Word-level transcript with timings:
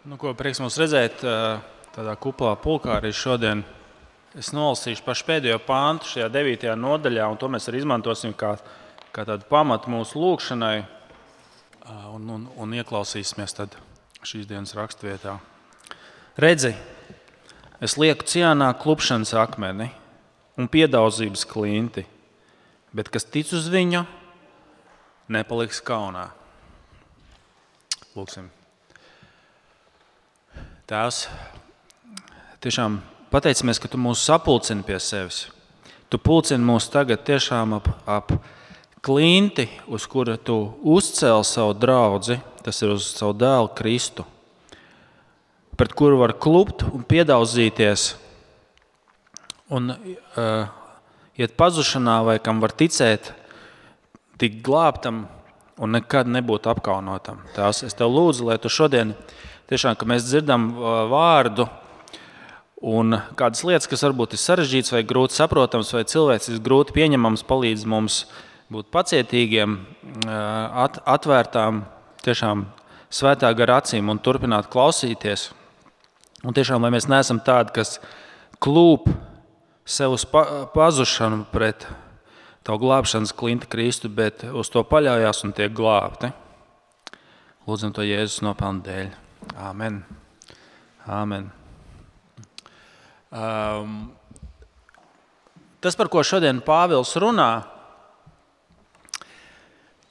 Nu, 0.00 0.16
ko 0.16 0.30
prieks 0.32 0.56
mums 0.62 0.78
redzēt 0.80 1.20
tādā 1.92 2.12
kuplā 2.16 2.54
pulkā 2.56 2.94
arī 2.96 3.10
šodien. 3.12 3.60
Es 4.32 4.48
nolasīšu 4.56 5.02
pašu 5.04 5.26
pēdējo 5.28 5.58
pāntu 5.66 6.08
šajā 6.08 6.28
9. 6.32 6.62
nodaļā, 6.80 7.26
un 7.28 7.36
to 7.36 7.50
mēs 7.52 7.68
arī 7.68 7.82
izmantosim 7.82 8.32
kā, 8.32 8.54
kā 9.12 9.26
tādu 9.28 9.44
pamatu 9.50 9.92
mūsu 9.92 10.22
lūgšanai. 10.22 10.78
Un, 12.14 12.30
un, 12.32 12.46
un 12.56 12.72
ieklausīsimies 12.78 13.52
šīs 14.24 14.46
dienas 14.48 14.72
raksturvietā. 14.78 15.34
Redzi, 16.40 16.70
es 17.84 17.96
lieku 18.00 18.24
cienā 18.24 18.70
klupšanas 18.80 19.34
akmeni 19.36 19.90
un 20.56 20.70
piedaudzības 20.70 21.44
klinti, 21.50 22.06
bet 22.96 23.12
kas 23.12 23.28
tic 23.28 23.52
uz 23.52 23.68
viņu, 23.72 24.06
nepaliks 25.28 25.82
kaunā. 25.84 26.30
Lūksim. 28.16 28.48
Tēvs, 30.90 31.28
tiešām 32.66 32.96
pateicamies, 33.30 33.78
ka 33.78 33.86
Tu 33.86 33.98
mūs 34.02 34.24
sapulcini 34.26 34.82
pie 34.82 34.96
sevis. 34.98 35.44
Tu 36.10 36.18
pulcini 36.18 36.66
mūs 36.66 36.88
tagad 36.90 37.20
tiešām 37.28 37.76
ap, 37.76 37.84
ap 38.10 38.32
klinti, 38.98 39.68
uz 39.86 40.08
kura 40.10 40.34
Tu 40.34 40.56
uzcēli 40.82 41.46
savu 41.46 41.76
draugu, 41.78 42.34
tas 42.66 42.82
ir 42.82 42.90
uz 42.96 43.06
savu 43.06 43.36
dēlu 43.38 43.70
Kristu, 43.78 44.24
pret 45.78 45.94
kuru 45.94 46.18
var 46.24 46.34
klupt 46.42 46.82
un 46.90 47.04
piedauzīties 47.06 48.08
un 49.70 49.92
uh, 49.94 50.64
iet 51.38 51.54
pazušanā, 51.54 52.16
vai 52.26 52.40
kam 52.42 52.58
var 52.58 52.74
ticēt, 52.74 53.30
tik 54.42 54.58
glābtam 54.66 55.28
un 55.78 55.94
nekad 55.94 56.26
nebūt 56.26 56.66
apkaunotam. 56.74 57.44
Tās 57.54 57.84
es 57.86 57.94
tev 57.94 58.10
lūdzu, 58.10 58.50
lai 58.50 58.58
Tu 58.58 58.74
šodien 58.74 59.14
tiešām, 59.70 59.96
ka 59.98 60.08
mēs 60.08 60.26
dzirdam 60.26 60.70
vārdu 61.10 61.68
un 62.80 63.18
kādas 63.38 63.62
lietas, 63.66 63.88
kas 63.90 64.02
varbūt 64.06 64.34
ir 64.34 64.42
sarežģītas 64.42 64.94
vai 64.94 65.04
grūti 65.06 65.36
saprotamas, 65.36 65.92
vai 65.94 66.06
cilvēciski 66.08 66.62
grūti 66.64 66.96
pieņemamas, 66.96 67.44
palīdz 67.48 67.86
mums 67.88 68.24
būt 68.72 68.90
pacietīgiem, 68.94 69.78
atvērtām, 70.26 71.84
tiešām 72.24 72.64
svētā 73.12 73.50
gara 73.58 73.80
acīm 73.82 74.10
un 74.12 74.20
turpināt 74.22 74.70
klausīties. 74.72 75.50
Un 76.46 76.56
tiešām, 76.56 76.80
lai 76.80 76.92
mēs 76.94 77.08
neesam 77.10 77.42
tādi, 77.44 77.74
kas 77.76 77.98
klūp 78.64 79.10
sev 79.84 80.14
uz 80.16 80.24
pazušanu 80.24 81.44
pret 81.52 81.84
tavu 82.64 82.86
glābšanas 82.86 83.34
klinti 83.36 83.68
Kristu, 83.68 84.08
bet 84.08 84.44
uz 84.48 84.70
to 84.72 84.84
paļaujas 84.86 85.44
un 85.44 85.52
tiek 85.56 85.74
glābti. 85.76 86.32
Lūdzam 87.68 87.92
to 87.96 88.06
Jēzus 88.06 88.40
nopelnu 88.46 88.86
dēļ. 88.86 89.29
Amen. 89.56 90.04
Amen. 91.06 91.50
Um, 93.30 94.12
tas, 95.80 95.96
par 95.96 96.10
ko 96.12 96.22
šodien 96.26 96.60
Pāvils 96.64 97.14
runā, 97.20 97.64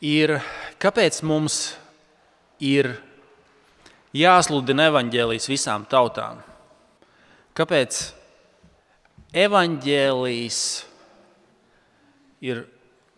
ir, 0.02 0.40
kāpēc 0.82 1.22
mums 1.28 1.60
ir 2.64 2.94
jāsludina 4.16 4.90
evaņģēlijas 4.90 5.50
visām 5.52 5.86
tautām. 5.90 6.42
Kāpēc 7.58 8.02
evaņģēlijas 9.36 10.62
ir 12.50 12.64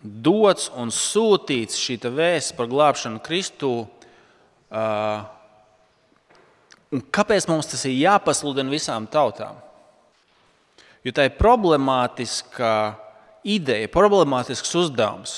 dots 0.02 0.72
un 0.76 0.90
sūtīts 0.92 1.78
šī 1.78 2.00
vēsts 2.10 2.58
par 2.58 2.68
glābšanu 2.72 3.22
Kristū? 3.24 3.76
Uh, 4.72 5.41
Un 6.92 7.04
kāpēc 7.14 7.48
mums 7.48 7.70
tas 7.72 7.86
ir 7.88 7.96
jāpasludina 8.02 8.72
visām 8.72 9.08
tautām? 9.08 9.56
Jo 11.02 11.14
tā 11.16 11.30
ir 11.30 11.38
problemātiska 11.38 12.72
ideja, 13.48 13.90
problemātisks 13.90 14.76
uzdevums. 14.78 15.38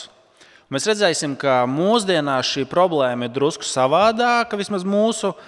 Mēs 0.73 0.87
redzēsim, 0.89 1.35
ka 1.37 1.63
mūsdienās 1.69 2.49
šī 2.49 2.65
problēma 2.67 3.27
ir 3.27 3.35
drusku 3.35 3.67
savādāka, 3.67 4.57
vismaz 4.57 4.81
mūsu 4.87 5.29
uh, 5.29 5.43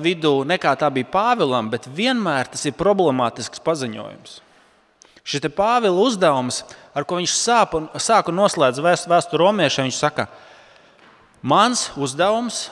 vidū, 0.00 0.40
nekā 0.48 0.72
tā 0.80 0.88
bija 0.94 1.10
Pāvilam, 1.12 1.68
bet 1.70 1.84
vienmēr 1.92 2.48
tas 2.54 2.64
ir 2.64 2.74
problemātisks 2.78 3.60
paziņojums. 3.60 4.40
Šis 5.26 5.48
Pāvila 5.52 6.06
uzdevums, 6.06 6.62
ar 6.94 7.04
ko 7.04 7.18
viņš 7.20 7.34
sāp 7.34 7.74
un, 7.76 7.90
sāk 8.00 8.30
un 8.30 8.38
noslēdz 8.40 8.80
vēsturi 9.10 9.42
romiešiem. 9.42 9.90
Viņš 9.90 9.98
saka, 9.98 10.28
mans 11.42 11.88
uzdevums 11.98 12.68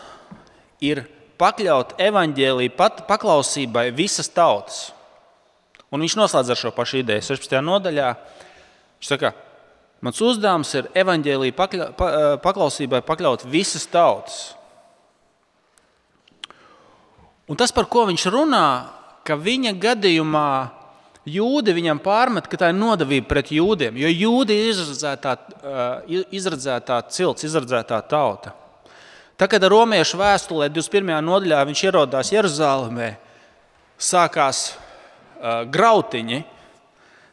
ir 0.80 1.02
pakļaut 1.40 1.94
evaņģēlīju 2.00 2.74
paklausībai 3.08 3.88
visas 3.96 4.30
tautas. 4.32 4.88
Un 5.94 6.02
viņš 6.02 6.16
noslēdz 6.18 6.50
ar 6.50 6.58
šo 6.58 6.72
pašu 6.74 7.00
ideju. 7.02 7.22
16. 7.22 7.60
nodaļā 7.62 8.08
viņš 8.16 9.10
saka, 9.12 9.30
mans 10.02 10.20
uzdevums 10.24 10.72
ir 10.74 10.90
evaņģēlīju 11.04 11.56
pakļa, 11.58 11.88
pa, 11.98 12.10
paklausībai 12.42 13.02
pakļaut 13.06 13.46
visas 13.50 13.86
tautas. 13.90 14.38
Un 17.46 17.60
tas, 17.60 17.74
par 17.76 17.86
ko 17.92 18.06
viņš 18.08 18.24
runā, 18.32 18.66
ka 19.24 19.36
viņa 19.36 19.74
gadījumā 19.80 20.48
jūdi 21.28 21.74
viņam 21.76 22.00
pārmet, 22.04 22.48
ka 22.48 22.58
tā 22.60 22.72
ir 22.72 22.78
nodevība 22.78 23.28
pret 23.30 23.52
jūdiem, 23.52 23.96
jo 24.00 24.10
jūdi 24.10 24.56
ir 24.56 24.72
izradzētā, 24.72 25.36
izradzētā 26.34 27.00
cilts, 27.12 27.46
izradzētā 27.48 28.00
tauta. 28.08 28.54
Tā 29.34 29.48
kad 29.50 29.64
romiešu 29.66 30.18
vēstulē 30.20 30.68
21. 30.70 31.16
nodaļā 31.26 31.64
viņš 31.66 31.80
ierodās 31.88 32.30
Jeruzalemē, 32.30 33.16
sākās 33.98 34.60
uh, 34.70 35.64
grautiņi. 35.66 36.38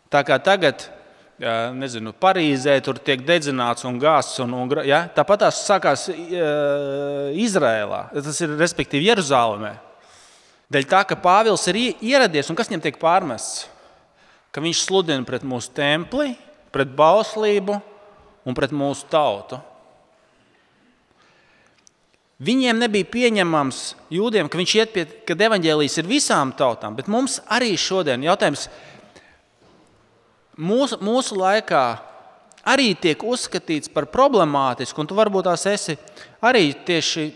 Tā 0.09 0.23
kā 0.25 0.39
tagad, 0.41 0.87
uh, 0.87 1.69
nezinu, 1.77 2.15
Parīzē 2.17 2.79
tur 2.81 2.97
tiek 2.97 3.21
dedzināts 3.27 3.85
un 3.85 4.01
gāzts. 4.01 4.41
Un, 4.41 4.57
un, 4.63 4.73
ja? 4.87 5.03
Tāpat 5.13 5.45
tās 5.45 5.61
sākās 5.67 6.07
uh, 6.09 7.29
Izrēlā, 7.37 8.07
tas 8.17 8.41
ir 8.41 8.57
respektīvi 8.57 9.11
Jeruzalemē. 9.11 9.75
Dēļ 10.73 10.89
tā, 10.89 11.05
ka 11.05 11.19
Pāvils 11.21 11.67
ir 11.69 11.83
ieradies 11.99 12.49
un 12.49 12.57
kas 12.57 12.71
viņam 12.71 12.87
tiek 12.87 12.97
pārmests? 12.97 13.67
Ka 14.51 14.63
viņš 14.63 14.87
sludina 14.87 15.21
pret 15.27 15.45
mūsu 15.45 15.69
templi, 15.75 16.33
pret 16.73 16.89
bauslību 16.97 17.77
un 18.47 18.57
pret 18.57 18.73
mūsu 18.73 19.05
tautu. 19.11 19.61
Viņiem 22.41 22.79
nebija 22.81 23.05
pieņemams 23.05 23.79
jūdiem, 24.09 24.47
ka 24.49 24.57
viņš 24.57 24.71
iet 24.79 24.93
pie, 24.95 25.03
ka 25.27 25.35
evaņģēlijas 25.37 25.99
ir 26.01 26.07
visām 26.09 26.53
tautām, 26.57 26.95
bet 26.97 27.09
mums 27.11 27.37
arī 27.45 27.75
šodien 27.77 28.23
jautājums 28.25 28.65
mūsu, 30.57 30.97
mūsu 31.05 31.37
laikā 31.37 31.83
arī 32.65 32.95
tiek 32.97 33.21
uzskatīts 33.21 33.91
par 33.93 34.09
problemātisku, 34.09 35.01
un 35.01 35.09
tu 35.09 35.17
varbūt 35.17 35.49
tās 35.51 35.67
esi 35.69 35.97
arī 36.41 36.71
tieši 36.87 37.27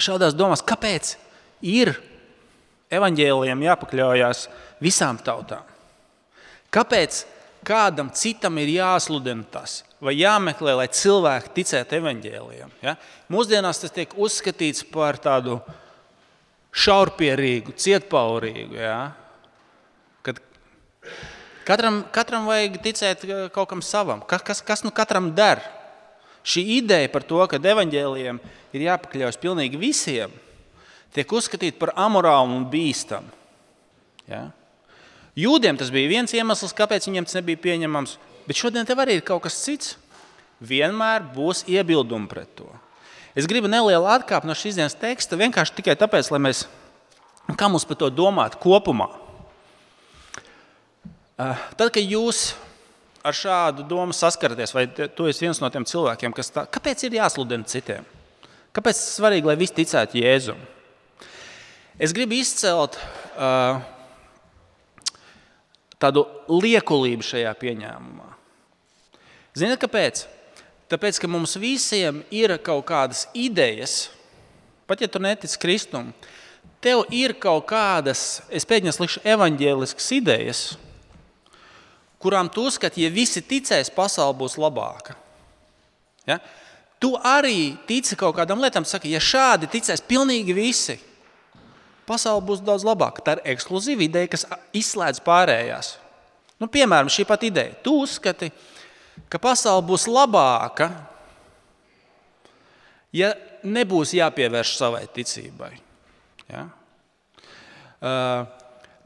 šādās 0.00 0.36
domās, 0.36 0.64
kāpēc 0.64 1.14
ir 1.68 1.92
evaņģēliem 2.88 3.64
jāpakļaujas 3.68 4.46
visām 4.84 5.20
tautām. 5.20 5.64
Kāpēc 6.72 7.24
kādam 7.66 8.12
citam 8.14 8.58
ir 8.62 8.76
jāsludina 8.78 9.46
tas? 9.50 9.82
vai 10.02 10.14
jāmeklē, 10.18 10.74
lai 10.78 10.88
cilvēki 10.94 11.54
ticētu 11.56 11.98
evaņģēlijam. 11.98 12.72
Ja? 12.84 12.94
Mūsdienās 13.32 13.82
tas 13.82 13.94
tiek 13.94 14.12
uzskatīts 14.18 14.84
par 14.92 15.18
tādu 15.22 15.58
šaurpierīgu, 16.78 17.74
cietpaurīgu. 17.78 18.78
Ja? 18.78 18.98
Kad 20.26 20.40
katram, 21.66 22.02
katram 22.14 22.46
vajag 22.50 22.78
ticēt 22.84 23.26
kaut 23.54 23.70
kam 23.72 23.82
savam, 23.84 24.22
kas, 24.22 24.62
kas, 24.62 24.84
nu 24.86 24.94
katram 24.94 25.32
der. 25.34 25.64
Šī 26.48 26.62
ideja 26.78 27.10
par 27.12 27.26
to, 27.26 27.40
ka 27.50 27.58
evaņģēlijam 27.58 28.38
ir 28.72 28.84
jāpakļaujas 28.86 29.40
pilnīgi 29.42 29.80
visiem, 29.80 30.32
tiek 31.12 31.32
uzskatīta 31.34 31.76
par 31.80 31.92
amorālu 31.98 32.54
un 32.54 32.68
bīstamu. 32.70 33.34
Ja? 34.30 34.46
Jūdiem 35.38 35.78
tas 35.78 35.92
bija 35.94 36.10
viens 36.10 36.34
iemesls, 36.34 36.74
kāpēc 36.74 37.06
viņiem 37.06 37.28
tas 37.28 37.38
nebija 37.38 37.60
pieņemams. 37.62 38.16
Bet 38.48 38.58
šodien 38.58 38.86
tev 38.88 38.98
arī 39.02 39.18
ir 39.18 39.26
kaut 39.26 39.44
kas 39.44 39.60
cits. 39.62 39.94
Vienmēr 40.58 41.22
būs 41.36 41.62
iebildumi 41.70 42.26
pret 42.26 42.50
to. 42.58 42.66
Es 43.38 43.46
gribu 43.46 43.70
nelielu 43.70 44.08
atkāpi 44.10 44.48
no 44.48 44.56
šīs 44.58 44.80
dienas 44.80 44.96
teksta, 44.98 45.38
vienkārši 45.38 45.76
tikai 45.76 45.94
tāpēc, 46.00 46.32
lai 46.34 46.40
mēs, 46.48 46.64
kā 47.54 47.68
mums 47.70 47.86
par 47.86 48.00
to 48.00 48.08
domāt 48.10 48.56
kopumā. 48.58 49.06
Eh, 51.38 51.60
tad, 51.78 51.92
kad 51.94 52.02
jūs 52.02 52.56
ar 53.22 53.36
šādu 53.36 53.84
domu 53.86 54.16
saskaraties, 54.16 54.72
vai 54.74 54.88
tu 54.90 55.28
esi 55.30 55.44
viens 55.44 55.60
no 55.62 55.70
tiem 55.70 55.86
cilvēkiem, 55.86 56.34
kas 56.34 56.50
tā, 56.50 56.64
kāpēc 56.66 57.04
ir 57.06 57.20
jāsludina 57.20 57.68
citiem? 57.70 58.06
Kāpēc 58.74 58.98
ir 58.98 59.12
svarīgi, 59.12 59.46
lai 59.46 59.54
visi 59.60 59.76
ticētu 59.76 60.18
Jēzum? 60.18 60.58
Es 62.02 62.14
gribu 62.14 62.34
izcelt 62.38 62.98
uh, 62.98 63.78
tādu 66.02 66.24
liekulību 66.50 67.26
šajā 67.26 67.52
pieņēmumā. 67.58 68.28
Ziniet, 69.58 69.80
kāpēc? 69.82 70.24
Tāpēc, 70.88 71.18
ka 71.20 71.28
mums 71.28 71.58
visiem 71.60 72.22
ir 72.32 72.54
kaut 72.64 72.86
kādas 72.88 73.26
idejas, 73.36 74.08
pat 74.88 75.02
ja 75.04 75.08
tu 75.10 75.20
netici 75.20 75.58
Kristum, 75.60 76.12
tev 76.80 77.02
ir 77.12 77.34
kaut 77.36 77.66
kādas, 77.68 78.40
es 78.48 78.64
pēkšņi 78.68 78.94
likšu, 79.02 79.24
evaņģēliskas 79.28 80.12
idejas, 80.16 80.62
kurām 82.22 82.48
tu 82.50 82.64
uzskati, 82.70 83.04
ja 83.04 83.12
visi 83.12 83.42
ticēs, 83.44 83.92
pasaule 83.94 84.36
būs 84.38 84.56
labāka. 84.58 85.18
Ja? 86.28 86.38
Tu 86.98 87.12
arī 87.20 87.76
tici 87.86 88.16
kaut 88.18 88.36
kādam 88.38 88.62
lietam, 88.62 88.86
saka, 88.88 89.10
ja 89.10 89.20
šādi 89.22 89.68
ticēs 89.70 90.02
pilnīgi 90.08 90.56
visi, 90.56 90.98
pasaule 92.08 92.44
būs 92.48 92.64
daudz 92.64 92.86
labāka. 92.88 93.22
Tā 93.24 93.36
ir 93.36 93.44
ekskluzīva 93.54 94.06
ideja, 94.06 94.32
kas 94.32 94.46
izslēdz 94.76 95.20
pārējās. 95.26 95.94
Nu, 96.58 96.66
piemēram, 96.72 97.10
šī 97.12 97.26
pat 97.28 97.44
ideja. 97.46 97.76
Tu 97.84 97.94
uzskati, 98.02 98.50
ka 99.30 99.40
pasaule 99.42 99.84
būs 99.86 100.08
labāka, 100.10 100.90
ja 103.14 103.32
nebūs 103.62 104.14
jāpievērš 104.18 104.74
savai 104.78 105.04
ticībai. 105.14 105.70
Ja? 106.48 106.66
Uh, 107.98 108.44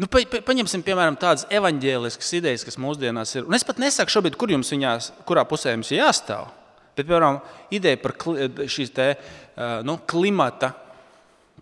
nu, 0.01 0.09
pa, 0.09 0.23
pa, 0.29 0.43
paņemsim 0.49 0.85
piemēram 0.87 1.17
tādas 1.21 1.47
evaņģēliskas 1.53 2.35
idejas, 2.41 2.65
kas 2.67 2.81
mūsdienās 2.81 3.37
ir. 3.37 3.47
Un 3.49 3.57
es 3.57 3.65
pat 3.67 3.81
nesaku 3.83 4.13
šobrīd, 4.13 4.37
kur 4.41 4.53
jums 4.53 4.73
viņās, 4.73 5.13
kurā 5.29 5.45
pusē 5.49 5.77
jums 5.77 5.93
jāstāv. 5.95 6.51
Bet, 6.93 7.07
piemēram, 7.07 7.41
ideja 7.73 8.01
par 8.01 8.17
šīs 8.21 8.93
te, 8.97 9.15
uh, 9.17 9.81
nu, 9.87 9.97
klimata 10.09 10.75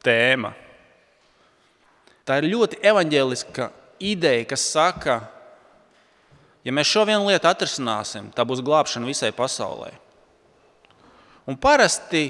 tēmu. 0.06 0.50
Tā 2.30 2.36
ir 2.38 2.52
ļoti 2.52 2.78
evaņģēliska 2.86 3.64
ideja, 4.06 4.44
kas 4.52 4.62
saka, 4.70 5.16
ja 6.62 6.70
mēs 6.70 6.86
šo 6.86 7.02
vienu 7.08 7.26
lietu 7.26 7.48
atrisināsim, 7.50 8.28
tā 8.30 8.44
būs 8.46 8.62
glābšana 8.62 9.08
visai 9.08 9.32
pasaulē. 9.34 9.90
Un 11.50 11.58
parasti, 11.58 12.28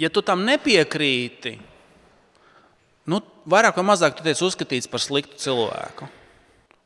ja 0.00 0.08
tu 0.08 0.24
tam 0.24 0.46
nepiekrīti, 0.48 1.58
nu, 3.12 3.20
vairāk 3.44 3.76
vai 3.76 3.84
mazāk 3.92 4.16
tu 4.16 4.24
tiec 4.24 4.40
uzskatīts 4.40 4.88
par 4.88 5.04
sliktu 5.04 5.36
cilvēku. 5.44 6.08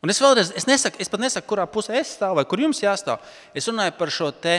Un 0.03 0.11
es 0.11 0.19
vēlreiz, 0.19 0.51
es, 0.59 0.67
nesaku, 0.67 0.99
es 0.99 1.13
pat 1.13 1.23
nesaku, 1.23 1.53
kurā 1.55 1.71
pusē 1.71 2.01
es 2.03 2.17
stāvu 2.19 2.43
vai 2.43 2.49
kur 2.51 2.67
jums 2.67 2.83
jāstāv. 2.83 3.23
Es 3.55 3.71
runāju 3.71 3.95
par 3.95 4.11
šo 4.11 4.35
te 4.35 4.59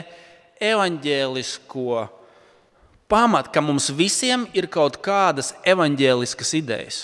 evaņģēlisko 0.64 2.06
pamat, 3.12 3.52
ka 3.54 3.62
mums 3.62 3.90
visiem 3.94 4.46
ir 4.58 4.68
kaut 4.72 4.98
kādas 5.04 5.54
evaņģēliskas 5.68 6.54
idejas, 6.58 7.00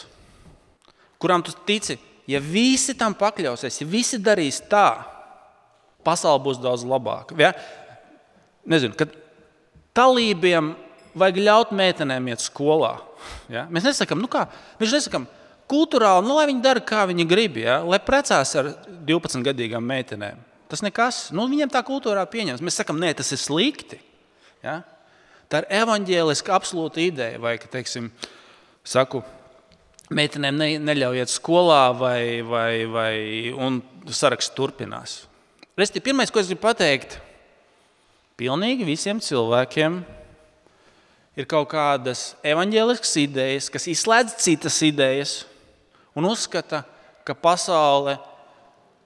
kurām 1.22 1.44
tu 1.46 1.54
tici, 1.68 2.00
ja 2.30 2.42
visi 2.42 2.96
tam 2.98 3.16
pakļausies, 3.18 3.82
ja 3.82 3.88
visi 3.88 4.20
darīs 4.22 4.62
tā, 4.72 5.04
pasaule 6.06 6.42
būs 6.44 6.62
daudz 6.62 6.86
labāka. 6.88 7.38
Ja? 7.40 7.54
Nezinu, 8.70 8.98
kad 8.98 9.14
talībiem 9.98 10.74
vajag 11.18 11.42
ļaut 11.46 11.76
meitenēm 11.76 12.32
iet 12.32 12.44
skolā. 12.44 12.96
Ja? 13.52 13.68
Mēs 13.70 13.86
nesakām, 13.90 14.22
nu 14.22 14.30
kā, 14.32 14.48
mēs 14.82 14.96
nesakām, 14.98 15.28
kultūrāli, 15.72 16.26
nu, 16.28 16.36
lai 16.38 16.48
viņi 16.50 16.64
dara, 16.64 16.84
kā 16.84 17.06
viņi 17.10 17.28
grib, 17.30 17.60
ja? 17.62 17.80
lai 17.86 18.02
precās 18.04 18.56
ar 18.60 18.74
12-gadīgām 19.08 19.86
meitenēm. 19.86 20.40
Tas 20.72 20.84
nekas, 20.86 21.26
nu, 21.36 21.46
viņiem 21.52 21.72
tā 21.72 21.82
kultūrā 21.84 22.24
pieņems. 22.32 22.64
Mēs 22.64 22.80
sakām, 22.80 23.00
nē, 23.02 23.12
tas 23.20 23.32
ir 23.36 23.40
slikti. 23.42 24.00
Ja? 24.64 24.80
Tā 25.52 25.60
ir 25.66 25.82
evaņģēliska 25.82 26.54
absolūta 26.56 27.02
ideja. 27.04 27.40
Vai, 27.44 27.58
ka, 27.60 27.68
teiksim, 27.72 28.08
saku, 28.88 29.20
meitenēm 30.16 30.56
ne, 30.56 30.70
neļaujiet 30.80 31.32
skolā, 31.32 31.90
vai, 31.98 32.40
vai, 32.48 32.86
vai 32.88 33.16
un 33.52 33.82
saraksts 34.08 34.56
turpinās. 34.56 35.18
Resti, 35.80 36.04
pirmais, 36.04 36.32
ko 36.32 36.40
es 36.40 36.48
gribu 36.48 36.64
pateikt, 36.64 37.18
pilnīgi 38.40 38.88
visiem 38.88 39.20
cilvēkiem 39.24 40.00
ir 41.40 41.48
kaut 41.52 41.70
kādas 41.72 42.32
evaņģēliskas 42.48 43.14
idejas, 43.24 43.70
kas 43.72 43.88
izslēdz 43.92 44.36
citas 44.40 44.80
idejas 44.88 45.36
un 46.16 46.28
uzskata, 46.28 46.84
ka 47.28 47.36
pasaule, 47.38 48.18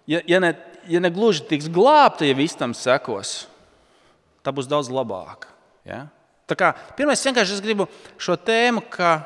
ja, 0.10 0.22
ja, 0.30 0.42
ne, 0.42 0.54
ja 0.90 1.02
ne 1.02 1.12
gluži 1.14 1.46
tiks 1.50 1.70
glābta, 1.74 2.26
ja 2.26 2.38
viss 2.38 2.58
tam 2.58 2.74
sekos, 2.78 3.44
tā 4.46 4.54
būs 4.54 4.70
daudz 4.70 4.94
labāka. 4.94 5.50
Ja? 5.86 6.06
Tā 6.46 6.58
kā, 6.58 6.72
pirmais, 6.98 7.24
vienkārši 7.26 7.58
es 7.58 7.64
gribu 7.64 7.88
šo 8.22 8.36
tēmu, 8.38 8.84
ka 8.94 9.18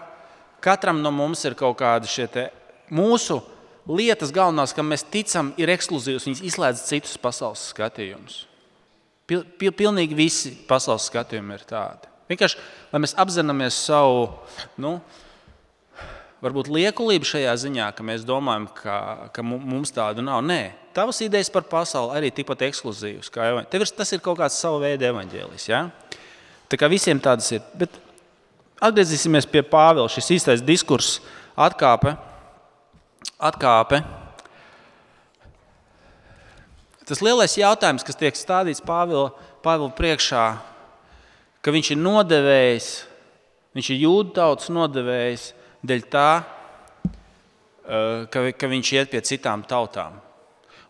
katram 0.63 1.01
no 1.03 1.11
mums 1.11 1.43
ir 1.47 1.55
kaut 1.59 1.77
kādi 1.81 2.07
šie 2.07 2.49
mūsu 2.95 3.41
lietas, 3.89 4.33
galvenās, 4.35 4.73
kam 4.75 4.91
mēs 4.91 5.05
ticam, 5.11 5.53
ir 5.59 5.71
ekskluzīvas. 5.73 6.27
Viņas 6.27 6.43
izslēdz 6.51 6.85
citus 6.87 7.17
pasaules 7.21 7.69
skatījumus. 7.73 8.43
Pil, 9.29 9.43
pil, 9.61 9.73
pilnīgi 9.75 10.17
visi 10.17 10.53
pasaules 10.69 11.09
skatījumi 11.09 11.57
ir 11.57 11.65
tādi. 11.69 12.09
Vienkārši, 12.29 12.61
lai 12.93 13.01
mēs 13.01 13.15
apzināmies 13.17 13.77
savu, 13.87 14.27
nu, 14.81 14.95
varbūt 16.43 16.69
liekulību 16.71 17.27
šajā 17.27 17.55
ziņā, 17.65 17.89
ka 17.97 18.05
mēs 18.05 18.25
domājam, 18.27 18.67
ka, 18.77 18.97
ka 19.33 19.45
mums 19.45 19.93
tādu 19.93 20.23
nav. 20.25 20.41
Nē, 20.45 20.61
tavas 20.97 21.21
idejas 21.25 21.51
par 21.53 21.65
pasauli 21.69 22.15
arī 22.17 22.31
tikpat 22.33 22.67
ekskluzīvas. 22.69 23.31
Tev 23.33 23.85
ir, 23.85 23.91
tas 23.97 24.13
ir 24.15 24.23
kaut 24.25 24.39
kāds 24.41 24.57
sava 24.61 24.81
veida 24.85 25.09
evaņģēlis. 25.09 25.67
Ja? 25.69 25.87
Tā 26.69 26.77
kā 26.77 26.89
visiem 26.91 27.17
tādas 27.21 27.49
ir. 27.55 27.63
Bet 27.73 27.95
atgriezīsimies 28.77 29.47
pie 29.49 29.63
Pāvila. 29.65 30.09
Šis 30.11 30.29
īstais 30.37 30.65
diskurss 30.65 31.19
atkāpe. 31.57 32.15
atkāpe. 33.39 34.03
Tas 37.09 37.23
lielais 37.25 37.57
jautājums, 37.57 38.05
kas 38.05 38.15
tiek 38.19 38.37
stādīts 38.37 38.83
Pāvila, 38.85 39.31
Pāvila 39.65 39.89
priekšā, 39.97 40.45
ka 41.65 41.73
viņš 41.73 41.95
ir 41.95 41.97
nodevējis, 42.03 42.89
viņš 43.73 43.89
ir 43.89 44.03
jūdu 44.03 44.35
tautas 44.37 44.69
nodevējis 44.69 45.47
dēļ 45.89 46.03
tā, 46.13 46.29
eh, 47.09 48.27
ka, 48.29 48.45
ka 48.53 48.69
viņš 48.69 48.93
iet 48.93 49.09
pie 49.09 49.23
citām 49.25 49.65
tautām. 49.65 50.21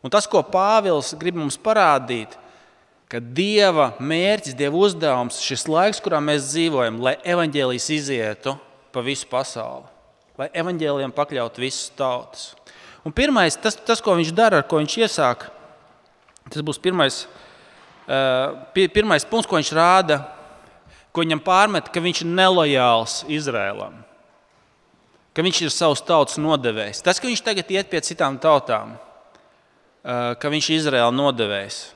Un 0.04 0.12
tas, 0.12 0.28
ko 0.28 0.44
Pāvils 0.44 1.16
grib 1.16 1.40
mums 1.40 1.56
parādīt, 1.58 2.36
ir 2.36 2.49
ka 3.10 3.20
Dieva 3.20 3.94
mērķis, 3.98 4.56
Dieva 4.58 4.78
uzdevums, 4.78 5.42
šis 5.42 5.66
laiks, 5.70 6.02
kurā 6.04 6.22
mēs 6.22 6.52
dzīvojam, 6.52 7.00
lai 7.02 7.16
evaņģēlijas 7.26 7.90
izietu 7.96 8.54
pa 8.94 9.04
visu 9.06 9.28
pasauli, 9.30 9.88
lai 10.38 10.50
evaņģēliem 10.62 11.14
pakļautu 11.18 11.64
visas 11.64 11.90
tautas. 11.98 12.52
Un 13.06 13.16
pirmais, 13.16 13.58
tas, 13.58 13.78
tas, 13.78 14.02
ko 14.04 14.14
viņš 14.20 14.34
dara, 14.36 14.62
ar 14.62 14.68
ko 14.70 14.82
viņš 14.82 14.98
iesāk, 15.02 15.48
tas 16.52 16.66
būs 16.66 16.82
pirmais, 16.84 17.24
pirmais 18.76 19.26
punkts, 19.26 19.50
ko 19.50 19.58
viņš 19.58 19.74
rāda, 19.78 20.22
ko 21.10 21.26
viņam 21.26 21.42
pārmet, 21.42 21.90
ka 21.90 22.04
viņš 22.04 22.24
ir 22.24 22.34
nelojāls 22.38 23.20
Izrēlam, 23.32 24.02
ka 25.34 25.46
viņš 25.46 25.64
ir 25.66 25.74
savus 25.74 26.04
tautas 26.06 26.38
nodevējs. 26.42 27.02
Tas, 27.06 27.18
ka 27.18 27.30
viņš 27.30 27.46
tagad 27.46 27.72
iet 27.74 27.90
pie 27.90 28.04
citām 28.06 28.38
tautām, 28.42 28.98
ka 30.04 30.52
viņš 30.52 30.70
ir 30.70 30.84
Izraēla 30.84 31.16
nodevējs. 31.16 31.88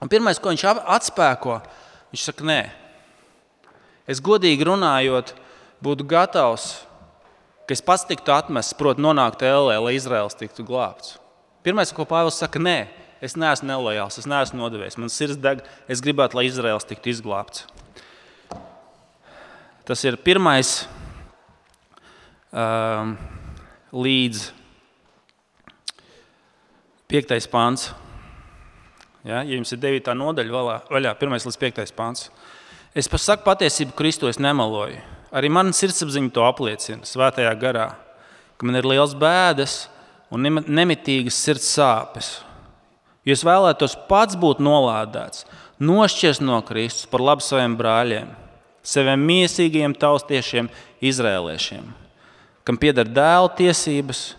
Un 0.00 0.08
pirmais, 0.08 0.38
ko 0.40 0.52
viņš 0.52 0.64
atspēko, 0.80 1.58
viņš 2.12 2.28
saka, 2.30 2.46
nē, 2.48 2.60
es 4.08 4.22
godīgi 4.24 4.64
runājot, 4.64 5.34
būtu 5.84 6.06
gatavs, 6.08 6.70
ka 7.68 7.76
es 7.76 7.84
pats 7.84 8.06
tiktu 8.08 8.32
atmests, 8.32 8.76
proti, 8.76 9.04
nonākt 9.04 9.44
ellē, 9.46 9.76
lai 9.78 9.92
Izraels 9.98 10.36
tiktu 10.38 10.64
glābts. 10.66 11.18
Pirmais, 11.62 11.92
ko 11.92 12.06
Pāvils 12.08 12.40
saka, 12.40 12.58
nē, 12.62 12.78
es 13.20 13.36
neesmu 13.36 13.68
nelojāls, 13.68 14.16
es 14.18 14.28
neesmu 14.28 14.62
nodevējis. 14.62 14.96
Man 14.96 15.12
sirds 15.12 15.36
deg, 15.40 15.60
es 15.84 16.00
gribētu, 16.00 16.38
lai 16.38 16.48
Izraels 16.48 16.88
tiktu 16.88 17.12
izglābts. 17.12 17.66
Tas 19.84 20.04
ir 20.06 20.16
pirmais 20.24 20.86
um, 22.54 23.16
līdz 23.92 24.48
piektais 27.10 27.48
pāns. 27.50 27.90
Ja, 29.24 29.42
ja 29.42 29.56
jums 29.56 29.72
ir 29.74 29.80
9. 29.82 30.14
nodaļa, 30.16 30.52
vaļā, 30.54 30.76
vaļā 30.88 31.14
1 31.20 31.34
līdz 31.36 31.58
5. 31.60 31.94
pāns. 31.96 32.28
Es 32.96 33.08
pasaku 33.10 33.44
patiesību, 33.46 33.94
Kristu 33.98 34.30
es 34.30 34.40
nemeloju. 34.40 34.98
Arī 35.30 35.50
mana 35.52 35.74
sirdsapziņa 35.76 36.32
to 36.34 36.46
apliecina 36.48 37.06
svētajā 37.06 37.52
garā, 37.60 37.90
ka 38.58 38.66
man 38.66 38.80
ir 38.80 38.88
liels 38.88 39.12
bēdas 39.14 39.84
un 40.32 40.48
nemitīgas 40.66 41.38
sirds 41.38 41.68
sāpes. 41.76 42.32
Jo 43.26 43.36
es 43.36 43.44
vēlētos 43.46 43.94
pats 44.08 44.38
būt 44.40 44.62
nolādēts, 44.64 45.44
nošķirs 45.78 46.40
no 46.42 46.58
Kristus 46.66 47.06
par 47.10 47.22
labu 47.22 47.44
saviem 47.44 47.76
brāļiem, 47.78 48.32
saviem 48.82 49.22
mīsīgiem 49.28 49.94
taustiešiem, 50.00 50.72
izrēliešiem, 51.04 51.84
kam 52.64 52.80
pieder 52.80 53.06
dēla 53.06 53.52
tiesības, 53.60 54.30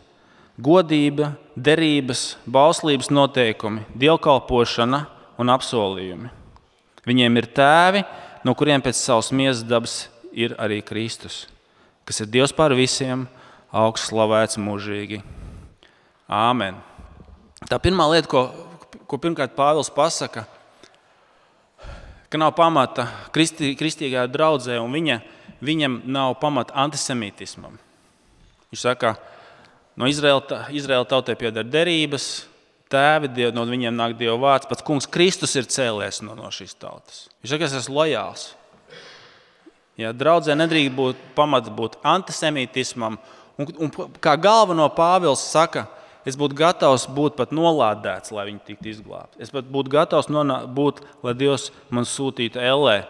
godība, 0.62 1.34
derības, 1.56 2.36
bauslības 2.46 3.10
noteikumi, 3.12 3.86
dievkalpošana 3.98 5.06
un 5.42 5.52
apsolījumi. 5.54 6.32
Viņiem 7.08 7.40
ir 7.42 7.50
tēvi, 7.58 8.04
no 8.46 8.54
kuriem 8.58 8.84
pēc 8.84 9.00
savas 9.00 9.32
miesas 9.34 9.66
dabas 9.66 10.06
ir 10.32 10.54
arī 10.62 10.82
Kristus, 10.86 11.48
kas 12.06 12.22
ir 12.22 12.30
Dievs 12.32 12.54
pār 12.56 12.76
visiem, 12.78 13.26
augsts 13.72 14.12
slavēts 14.12 14.60
mūžīgi. 14.62 15.22
Āmen. 16.32 16.78
Tā 17.68 17.80
pirmā 17.82 18.08
lieta, 18.12 18.30
ko, 18.32 18.46
ko 19.10 19.20
pirmkārt 19.22 19.56
Pāvils 19.58 19.92
pasaka, 19.94 20.46
ka 22.32 22.40
nav 22.40 22.54
pamata 22.56 23.10
kristī, 23.36 23.74
kristīgajā 23.80 24.30
draudzē 24.32 24.78
un 24.80 24.94
viņa, 24.96 25.20
viņam 25.64 26.00
nav 26.08 26.38
pamata 26.40 26.78
antisemītismam. 26.86 27.76
Viņš 28.72 28.86
saka, 28.86 29.18
no 30.00 30.10
Izraēla, 30.10 30.66
Izraēla 30.76 31.08
tautai 31.10 31.36
pieder 31.40 31.68
derības, 31.68 32.30
tēvi, 32.92 33.30
diev, 33.32 33.54
no 33.56 33.64
viņiem 33.68 33.96
nāk 33.96 34.16
Dieva 34.20 34.38
vārds, 34.42 34.68
pats 34.70 34.86
Kungs 34.86 35.08
Kristus 35.10 35.56
ir 35.60 35.70
cēlies 35.72 36.22
no, 36.26 36.36
no 36.38 36.52
šīs 36.54 36.76
tautas. 36.80 37.26
Viņš 37.42 37.54
saka, 37.54 37.70
es 37.70 37.78
esmu 37.82 38.00
lojāls. 38.00 38.50
Ja, 40.00 40.12
draudzē 40.16 40.56
nedrīkst 40.58 40.96
būt 40.98 41.24
pamats 41.38 41.72
būt 41.76 41.98
antisemītismam, 42.08 43.18
un, 43.60 43.74
un 43.86 43.92
kā 44.24 44.36
galveno 44.40 44.88
Pāvils 44.96 45.44
saka, 45.52 45.86
es 46.28 46.38
būtu 46.40 46.58
gatavs 46.58 47.08
būt 47.12 47.38
pat 47.40 47.54
nolādēts, 47.56 48.34
lai 48.34 48.48
viņi 48.50 48.64
tiktu 48.68 48.92
izglābti. 48.94 49.42
Es 49.44 49.54
pat 49.54 49.68
būtu 49.72 49.94
gatavs 49.94 50.30
nonā, 50.32 50.64
būt, 50.66 51.04
lai 51.26 51.36
Dievs 51.38 51.70
man 51.94 52.08
sūtītu 52.08 52.62
ellē. 52.62 53.02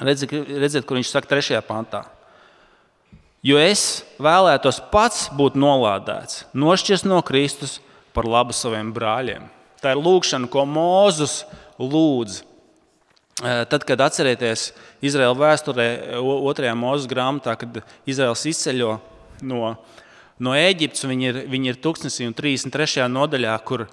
Redziet, 0.00 0.32
redziet, 0.32 0.86
kur 0.88 0.96
viņš 0.96 1.12
saka, 1.12 1.28
trešajā 1.34 1.60
pantā. 1.66 2.06
Jo 3.40 3.56
es 3.56 4.02
vēlētos 4.20 4.82
pats 4.92 5.30
būt 5.32 5.54
nolādēts, 5.56 6.44
nošķirs 6.52 7.06
no 7.08 7.22
Kristus 7.24 7.78
par 8.12 8.28
labu 8.28 8.52
saviem 8.52 8.90
brāļiem. 8.92 9.46
Tā 9.80 9.94
ir 9.94 10.02
lūkšana, 10.04 10.50
ko 10.52 10.66
Mozus 10.68 11.46
lūdz. 11.80 12.42
Eh, 13.40 13.62
tad, 13.72 13.86
kad 13.88 14.02
atcerieties 14.04 14.66
Izraēla 15.00 15.38
vēsturē, 15.38 15.86
otrajā 16.20 16.74
mūža 16.76 17.08
grāmatā, 17.08 17.54
kad 17.56 17.80
Izraels 18.04 18.44
izceļo 18.50 18.98
no, 19.48 19.70
no 20.36 20.52
Eģiptes, 20.52 21.06
viņi 21.08 21.30
ir, 21.30 21.38
viņi 21.48 21.72
ir 21.72 21.80
1033. 21.80 23.06
nodaļā, 23.08 23.56
kur 23.64 23.86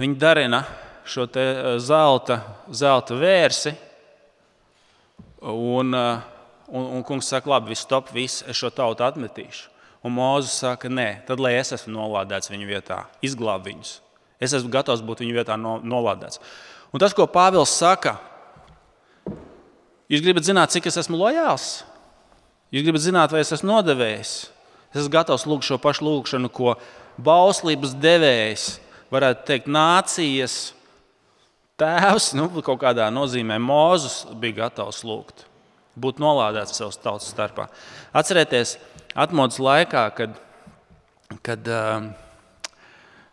viņi 0.00 0.18
darina 0.18 0.64
šo 1.06 1.28
eh, 1.38 1.76
zelta, 1.78 2.40
zelta 2.74 3.14
vērsi. 3.14 3.76
Un, 5.46 5.94
eh, 5.94 6.39
un, 6.70 6.86
un 6.96 7.04
kungs 7.06 7.28
saka, 7.30 7.50
labi, 7.50 7.74
viss 7.74 7.88
top, 7.88 8.10
viss, 8.14 8.44
es 8.48 8.58
šo 8.58 8.70
tautu 8.74 9.04
atmetīšu. 9.06 9.68
Un 10.06 10.14
Mozus 10.16 10.54
saka, 10.62 10.88
nē, 10.88 11.26
tad 11.28 11.42
lai 11.42 11.58
es 11.58 11.74
esmu 11.76 11.92
nolādēts 11.92 12.48
viņu 12.48 12.68
vietā, 12.70 13.02
izglāb 13.24 13.66
viņus. 13.68 13.98
Es 14.40 14.54
esmu 14.56 14.72
gatavs 14.72 15.02
būt 15.04 15.20
viņu 15.20 15.36
vietā 15.36 15.58
nolādēts. 15.60 16.40
Un 16.90 17.02
tas, 17.02 17.12
ko 17.14 17.26
Pāvils 17.28 17.74
saka, 17.76 18.16
jūs 20.08 20.24
gribat 20.24 20.48
zināt, 20.48 20.72
cik 20.72 20.88
es 20.88 20.96
esmu 21.02 21.20
lojāls? 21.20 21.82
Jūs 22.72 22.86
gribat 22.86 23.04
zināt, 23.04 23.34
vai 23.34 23.44
es 23.44 23.52
esmu 23.52 23.74
nodevējis? 23.74 24.32
Es 24.90 25.02
esmu 25.02 25.12
gatavs 25.12 25.44
lūgt 25.46 25.68
šo 25.68 25.76
pašu 25.82 26.06
lūgšanu, 26.06 26.48
ko 26.48 26.78
bauslības 27.20 27.92
devējs, 28.00 28.66
varētu 29.12 29.46
teikt, 29.50 29.68
nācijas 29.68 30.56
tēvs, 31.80 32.32
nu, 32.38 32.48
kaut 32.64 32.80
kādā 32.80 33.12
nozīmē 33.12 33.60
Mozus 33.60 34.22
bija 34.40 34.64
gatavs 34.64 35.04
lūgt. 35.04 35.49
Būt 35.98 36.20
nolādēts 36.22 36.76
savas 36.78 36.98
tautas 37.02 37.30
starpā. 37.32 37.66
Atcerieties, 38.14 38.76
atmodas 39.18 39.58
laikā, 39.62 40.04
kad, 40.14 40.36
kad, 41.46 41.70
um, 41.74 42.10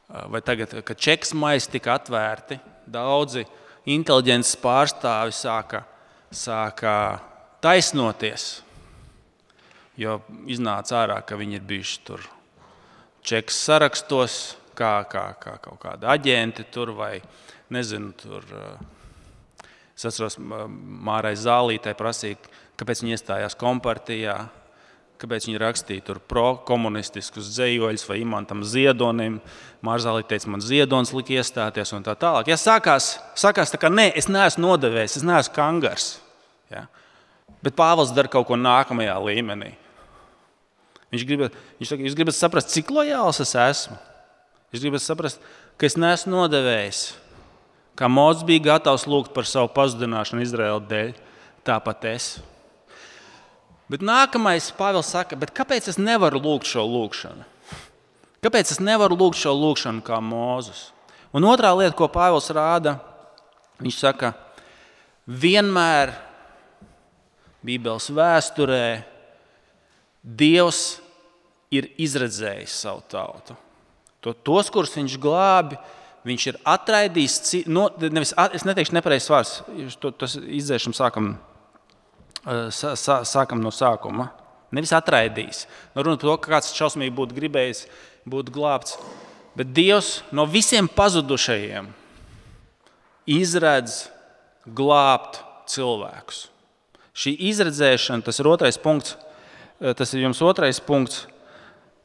uh, 0.09 0.39
tagad, 0.41 0.73
kad 0.87 0.97
čeks 0.97 1.35
maisi 1.37 1.69
tika 1.75 1.97
atvērti, 1.99 2.57
daudzi 2.89 3.45
inteliģences 3.87 4.57
pārstāvi 4.63 5.35
sāka, 5.37 5.83
sāka 6.33 6.95
taisnoties. 7.63 8.49
Jo 9.97 10.19
iznāca 10.49 11.03
ārā, 11.03 11.21
ka 11.25 11.37
viņi 11.37 11.57
ir 11.57 11.69
bijuši 11.69 12.01
tur 12.05 12.25
čeks 13.27 13.57
sarakstos, 13.67 14.57
kā, 14.77 15.01
kā, 15.09 15.31
kā 15.41 15.57
kaut 15.61 15.79
kādi 15.81 16.07
aģenti 16.09 16.67
tur 16.71 16.93
vai 16.97 17.17
nezinu. 17.73 18.13
Tur, 18.17 18.45
uh, 18.53 18.96
es 19.97 20.05
atceros, 20.05 20.37
Mārai 20.37 21.33
Zālītē 21.37 21.97
prasīja, 21.97 22.37
kāpēc 22.77 23.03
viņi 23.03 23.17
iestājās 23.17 23.57
kompartijā 23.59 24.37
kāpēc 25.21 25.47
viņi 25.47 25.61
rakstīja 25.61 26.05
tur 26.05 26.19
pro-komunistiskus 26.29 27.49
dzējoļus 27.55 28.05
vai 28.09 28.19
imantam 28.21 28.63
ziedonim. 28.67 29.39
Mārzālī 29.85 30.25
teica, 30.27 30.49
man 30.53 30.63
ziedonis 30.63 31.13
lika 31.15 31.37
iestāties 31.37 31.93
un 31.97 32.05
tā 32.05 32.15
tālāk. 32.19 32.51
Ja 32.51 32.57
sākās, 32.59 33.15
sākās 33.37 33.73
tā 33.73 33.81
kā 33.81 33.91
nē, 33.93 34.09
es 34.17 34.29
neesmu 34.31 34.65
nodevējis, 34.65 35.19
es 35.19 35.27
neesmu 35.27 35.55
kangars. 35.55 36.07
Ja? 36.73 36.85
Bet 37.65 37.77
Pāvils 37.77 38.13
dara 38.15 38.31
kaut 38.31 38.49
ko 38.49 38.57
nākamajā 38.59 39.17
līmenī. 39.25 39.73
Viņš 41.13 41.23
grib, 41.27 41.45
viņš 41.79 41.93
saka, 41.93 42.03
jūs 42.03 42.17
gribat 42.17 42.37
saprast, 42.37 42.73
cik 42.73 42.91
lojāls 42.93 43.39
es 43.43 43.55
esmu. 43.57 43.97
Jūs 44.75 44.83
gribat 44.83 45.05
saprast, 45.05 45.41
ka 45.79 45.87
es 45.87 45.95
neesmu 45.97 46.35
nodevējis. 46.35 47.05
Kā 47.97 48.05
Mozus 48.11 48.45
bija 48.45 48.61
gatavs 48.73 49.07
lūgt 49.09 49.33
par 49.33 49.47
savu 49.49 49.71
pazudināšanu 49.73 50.43
Izraēla 50.45 50.83
dēļ, 50.85 51.15
tāpat 51.65 52.05
es. 52.11 52.27
Bet 53.89 54.03
nākamais 54.05 54.67
Pāvils 54.77 55.09
saka, 55.09 55.37
kāpēc 55.37 55.87
es 55.89 55.97
nevaru 55.97 56.41
lūgt 56.43 56.69
šo 56.69 56.83
lūgšanu? 56.85 57.45
Kāpēc 58.45 58.75
es 58.75 58.81
nevaru 58.83 59.17
lūgt 59.17 59.39
šo 59.41 59.55
lūgšanu 59.57 60.03
kā 60.05 60.19
Mozus? 60.21 60.91
Un 61.33 61.47
otrā 61.49 61.71
lieta, 61.73 61.95
ko 61.97 62.05
Pāvils 62.11 62.51
rāda, 62.53 62.97
viņš 63.81 63.99
saka, 64.03 64.33
vienmēr 65.25 66.13
Bībeles 67.65 68.11
vēsturē 68.13 68.85
Dievs 70.21 70.99
ir 71.71 71.89
izredzējis 71.99 72.73
savu 72.83 73.01
tautu. 73.09 73.55
To, 74.21 74.33
tos, 74.33 74.69
kurus 74.73 74.95
viņš 74.97 75.15
glābi, 75.23 75.77
viņš 76.27 76.47
ir 76.51 76.57
atraidījis. 76.67 77.37
No, 77.71 77.87
nevis, 78.03 78.33
es 78.55 78.65
neteikšu 78.67 78.95
nepareizs 78.97 79.29
vārds, 79.31 79.53
tas 80.19 80.35
izdzēšanu 80.37 80.97
sākam 80.97 81.35
sā, 82.43 83.21
sākam 83.27 83.63
no 83.63 83.71
sākuma. 83.73 84.31
Nevis 84.75 84.91
atraidījis. 84.95 85.63
Nu, 85.95 86.03
runa 86.03 86.19
par 86.19 86.27
to, 86.27 86.35
ka 86.43 86.53
kāds 86.57 86.73
šausmīgi 86.75 87.15
būtu 87.15 87.37
gribējis 87.37 87.85
būt 88.27 88.51
glābts. 88.51 88.97
Bet 89.57 89.71
Dievs 89.73 90.19
no 90.35 90.43
visiem 90.49 90.89
pazudušajiem 90.91 91.87
izredz 93.27 94.05
glābt 94.67 95.39
cilvēkus. 95.71 96.45
Šī 97.17 97.33
izredzēšana, 97.49 98.21
tas 98.27 98.37
ir 98.37 98.49
otrais 98.51 98.77
punkts, 98.77 99.15
tas 99.79 100.13
ir 100.13 100.27
jums 100.27 100.43
otrais 100.45 100.79
punkts. 100.83 101.25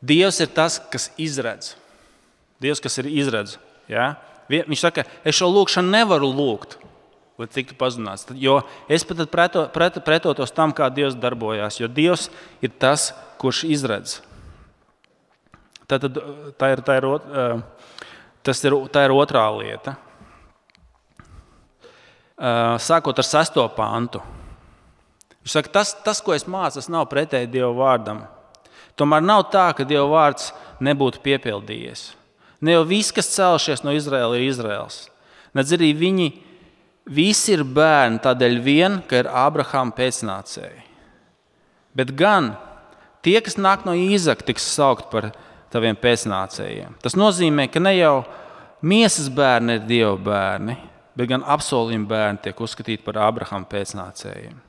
Dievs 0.03 0.41
ir 0.43 0.49
tas, 0.55 0.79
kas 0.91 1.11
izredz. 1.21 1.75
Dievs, 2.63 2.81
kas 2.83 2.97
ir 3.03 3.11
izredz. 3.11 3.59
Ja? 3.91 4.15
Viņš 4.53 4.85
saka, 4.85 5.07
es 5.25 5.39
šo 5.39 5.49
lūgšanu 5.51 5.95
nevaru 5.95 6.29
lūgt 6.31 6.79
lai 7.43 7.49
tiktu 7.51 7.77
pazudināts. 7.79 8.27
Jo 8.39 8.61
es 8.91 9.05
pat 9.09 9.23
preto, 9.33 9.67
pret, 9.73 9.99
pretotos 10.05 10.53
tam, 10.55 10.75
kā 10.77 10.89
Dievs 10.93 11.17
darbojās, 11.19 11.81
jo 11.81 11.89
Dievs 11.89 12.29
ir 12.63 12.73
tas, 12.79 13.11
kurš 13.41 13.65
izredz. 13.73 14.21
Tad, 15.91 16.07
tā, 16.61 16.71
ir, 16.73 16.83
tā, 16.87 16.99
ir, 17.01 17.09
tas 18.47 18.63
ir, 18.65 18.77
tā 18.93 19.07
ir 19.07 19.15
otrā 19.17 19.45
lieta. 19.59 19.97
Sākot 22.83 23.19
ar 23.19 23.27
sesto 23.27 23.65
pantu. 23.77 24.23
Viņš 25.43 25.57
saka, 25.59 25.73
tas, 25.75 25.93
tas, 26.07 26.23
ko 26.23 26.35
es 26.37 26.47
mācu, 26.47 26.79
tas 26.79 26.91
nav 26.91 27.09
pretēji 27.11 27.51
Dieva 27.51 27.73
vārdam. 27.75 28.23
Tomēr 28.99 29.25
nav 29.25 29.49
tā, 29.53 29.67
ka 29.75 29.87
Dieva 29.89 30.07
vārds 30.11 30.53
nebūtu 30.83 31.23
piepildījies. 31.25 32.13
Ne 32.63 32.77
jau 32.77 32.87
viss, 32.87 33.13
kas 33.15 33.33
cēlušies 33.35 33.83
no 33.83 33.95
Izraēlas, 33.97 34.39
ir 34.39 34.49
Izraels. 34.49 34.99
Nedz 35.53 35.75
arī 35.75 35.91
viņi 35.99 36.29
Visi 37.11 37.57
ir 37.57 37.65
bērni 37.67 38.21
tādēļ 38.23 38.61
vien, 38.63 39.01
ka 39.11 39.25
ir 39.25 39.27
Ābrahāma 39.27 39.91
pēcnācēji. 39.97 40.85
Bet 41.99 42.13
gan 42.15 42.53
tie, 43.27 43.41
kas 43.43 43.59
nāk 43.59 43.83
no 43.85 43.97
Īzaka, 43.99 44.47
tiks 44.47 44.69
saukt 44.71 45.11
par 45.11 45.33
taviem 45.75 45.99
pēcnācējiem. 45.99 46.95
Tas 47.03 47.19
nozīmē, 47.19 47.67
ka 47.73 47.83
ne 47.83 47.97
jau 47.97 48.23
miesas 48.87 49.27
bērni 49.35 49.81
ir 49.81 49.89
Dieva 49.89 50.15
bērni, 50.15 50.79
bet 51.19 51.33
gan 51.35 51.43
apsolījuma 51.43 52.07
bērni 52.07 52.45
tiek 52.47 52.63
uzskatīti 52.63 53.03
par 53.03 53.19
Ābrahāma 53.27 53.67
pēcnācējiem. 53.67 54.63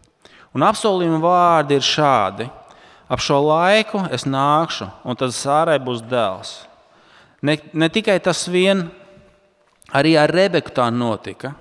Un 0.57 0.65
apsolījuma 0.65 1.21
vārdi 1.21 1.77
ir 1.77 1.85
šādi: 1.85 2.49
ap 3.13 3.21
šo 3.21 3.43
laiku 3.45 4.07
es 4.09 4.25
nākšu, 4.25 4.89
un 5.05 5.21
tad 5.21 5.37
sārai 5.37 5.77
būs 5.77 6.01
dēls. 6.09 6.63
Ne, 7.43 7.57
ne 7.75 7.89
tikai 7.91 8.17
tas 8.23 8.45
vien, 8.47 8.85
arī 9.91 10.15
ar 10.19 10.31
Rebeku 10.31 10.71
tā 10.75 10.87
notika. 10.93 11.53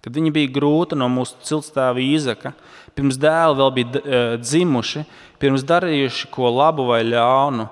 Kad 0.00 0.14
viņi 0.16 0.30
bija 0.32 0.48
grūti 0.54 0.96
no 0.96 1.10
mūsu 1.12 1.42
ciltstāva 1.44 2.00
īzaka, 2.00 2.54
pirms 2.96 3.18
dēli 3.20 3.58
vēl 3.58 3.72
bija 3.76 4.00
e, 4.00 4.20
dzimuši, 4.40 5.02
pirms 5.40 5.66
darījuši 5.68 6.30
ko 6.32 6.48
labu 6.48 6.86
vai 6.88 7.02
ļaunu, 7.04 7.66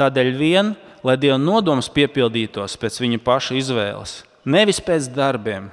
tādēļ 0.00 0.30
vien, 0.38 0.72
lai 1.04 1.18
Dieva 1.20 1.36
nodoms 1.36 1.90
piepildītos 1.92 2.78
pēc 2.80 2.96
viņa 3.04 3.20
paša 3.26 3.58
izvēles, 3.60 4.14
nevis 4.48 4.80
pēc 4.80 5.10
darbiem, 5.12 5.68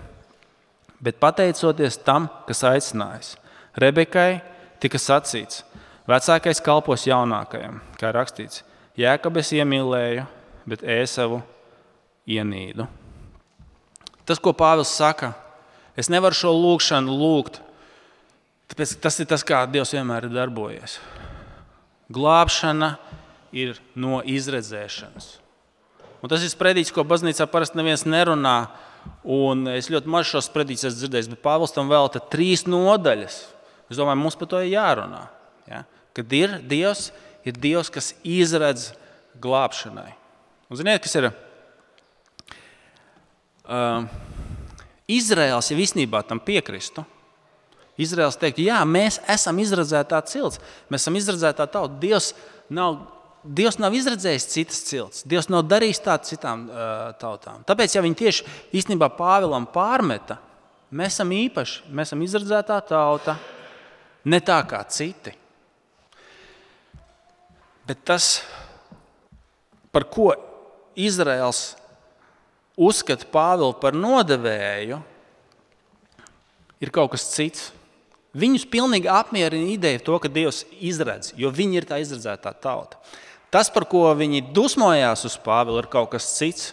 bet 0.99 1.21
pateicoties 1.23 2.01
tam, 2.03 2.27
kas 2.43 2.65
aicinājis. 2.67 3.37
Rebekai 3.79 4.41
tika 4.83 4.99
sacīts, 4.99 5.63
vecākais 6.11 6.59
kalpos 6.59 7.07
jaunākajam, 7.07 7.79
kā 7.95 8.11
rakstīts, 8.11 8.65
Jēkabes 8.99 9.53
iemīlēju, 9.55 10.27
bet 10.69 10.83
Ēsavu 10.83 11.41
ienīdu. 12.29 12.87
Tas, 14.25 14.39
ko 14.39 14.53
Pāvils 14.55 14.93
saka, 14.95 15.33
Es 15.91 16.07
nevaru 16.07 16.31
šo 16.31 16.53
lūgšanu 16.55 17.11
lūgt 17.11 17.57
Tāpēc 18.71 18.93
tas 19.03 19.17
ir 19.19 19.27
tas, 19.27 19.43
kā 19.43 19.65
Dievs 19.67 19.91
vienmēr 19.91 20.29
ir 20.29 20.31
darbojies. 20.31 20.93
Glābšana 22.15 22.93
ir 23.51 23.73
no 23.99 24.21
izredzēšanas. 24.23 25.27
Un 26.23 26.31
tas 26.31 26.45
ir 26.45 26.53
sprediķis, 26.53 26.93
ko 26.95 27.03
baznīcā 27.03 27.49
parasti 27.51 27.75
neviens 27.75 28.05
nerunā. 28.07 28.69
Un 29.27 29.65
es 29.73 29.89
ļoti 29.91 30.07
maz 30.13 30.29
šos 30.29 30.47
sprediķus 30.47 30.87
esmu 30.87 31.01
dzirdējis, 31.01 31.29
bet 31.33 31.43
Pāvils 31.43 31.75
tam 31.75 31.91
vēl 31.91 32.07
trīs 32.31 32.63
nodaļas. 32.63 33.41
Es 33.91 33.99
domāju, 33.99 34.21
mums 34.23 34.39
par 34.39 34.53
to 34.53 34.63
ir 34.63 34.71
jārunā. 34.71 35.25
Ja? 35.67 35.83
Kad 36.15 36.31
ir 36.37 36.55
Dievs, 36.63 37.09
ir 37.43 37.59
Dievs, 37.59 37.91
kas 37.91 38.13
izredz 38.23 38.93
glābšanai. 39.43 40.13
Un 40.71 40.79
ziniet, 40.79 41.01
kas 41.03 41.17
ir? 41.19 41.25
Uh, 43.67 44.05
Izraels 45.11 45.67
jau 45.67 45.75
īstenībā 45.83 46.21
tam 46.23 46.39
piekristu. 46.39 47.03
Izraels 47.99 48.37
teikt, 48.39 48.61
jā, 48.63 48.77
mēs 48.87 49.17
esam 49.29 49.59
izredzētā 49.59 50.21
cilts, 50.31 50.61
mēs 50.87 51.03
esam 51.03 51.17
izredzētā 51.19 51.67
tauta. 51.67 51.99
Dievs 51.99 52.31
nav 52.71 53.01
Dievs 53.41 53.79
nav 53.81 53.95
izredzējis 53.97 54.45
citas 54.51 54.83
cilts. 54.85 55.23
Dievs 55.25 55.47
nav 55.49 55.63
darījis 55.65 56.03
tādu 56.05 56.29
citām 56.29 56.67
uh, 56.69 57.07
tautām. 57.17 57.63
Tāpēc, 57.65 57.95
ja 57.95 58.03
viņi 58.05 58.17
tieši 58.19 58.43
īstenībā 58.77 59.07
Pāvilam 59.17 59.65
pārmeta, 59.73 60.37
mēs 60.93 61.15
esam 61.15 61.33
īpaši, 61.33 61.87
mēs 61.89 62.11
esam 62.11 62.21
izredzētā 62.21 62.77
tauta, 62.85 63.33
ne 64.29 64.39
tā 64.45 64.59
kā 64.69 64.83
citi. 64.93 65.33
Bet 67.89 68.05
tas, 68.05 68.29
par 69.89 70.05
ko 70.13 70.29
Izraels 70.95 71.75
uzskata 72.79 73.27
Pāvilu 73.31 73.73
par 73.79 73.95
nodevēju, 73.97 75.01
ir 76.81 76.91
kaut 76.93 77.13
kas 77.13 77.27
cits. 77.33 77.69
Viņus 78.31 78.63
pilnīgi 78.71 79.09
apmierina 79.11 79.73
ideja 79.73 79.99
to, 79.99 80.15
ka 80.23 80.31
Dievs 80.31 80.63
izredz, 80.79 81.33
jo 81.35 81.51
viņi 81.51 81.81
ir 81.81 81.87
tā 81.89 81.99
izredzētā 81.99 82.53
tauta. 82.63 83.01
Tas, 83.51 83.67
par 83.67 83.83
ko 83.91 84.05
viņi 84.15 84.45
dusmojās 84.55 85.25
uz 85.27 85.35
Pāvilu, 85.43 85.81
ir 85.83 85.89
kaut 85.91 86.13
kas 86.13 86.29
cits. 86.37 86.71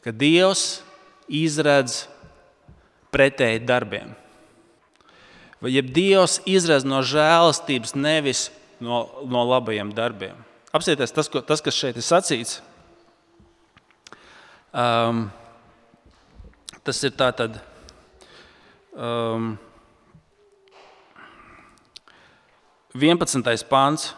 Ka 0.00 0.14
Dievs 0.14 0.80
izredz 1.26 2.04
pretēji 3.10 3.64
darbiem. 3.66 4.14
Vai 5.60 5.74
ja 5.74 5.82
Dievs 5.84 6.38
izredz 6.48 6.86
no 6.88 7.02
žēlastības, 7.04 7.92
nevis 7.98 8.46
no, 8.80 9.02
no 9.28 9.42
labajiem 9.50 9.90
darbiem. 9.92 10.38
Apsieties, 10.72 11.12
tas, 11.12 11.28
ko, 11.28 11.42
tas 11.44 11.60
kas 11.60 11.76
šeit 11.76 11.98
ir 11.98 12.06
sacīts. 12.06 12.60
Um, 14.70 15.24
tas 16.86 17.02
ir 17.02 17.14
tā 17.18 17.30
tad. 17.34 17.58
Um, 18.94 19.56
11. 22.94 23.42
pāns. 23.70 24.10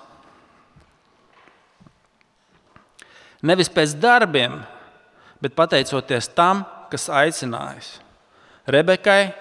Nevis 3.43 3.69
pēc 3.73 3.97
darbiem, 3.99 4.61
bet 5.43 5.57
pateicoties 5.57 6.29
tam, 6.37 6.63
kas 6.93 7.09
aicinājis. 7.11 7.97
Rebekai 8.71 9.33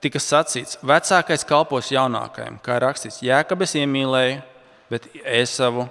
tika 0.00 0.22
sacīts, 0.22 0.78
vecākais 0.86 1.44
kalpos 1.46 1.90
jaunākajam, 1.92 2.56
kā 2.64 2.78
rakstīts, 2.80 3.20
Jēkabs 3.26 3.74
iemīlēja, 3.82 4.40
bet 4.90 5.10
Esavu 5.24 5.88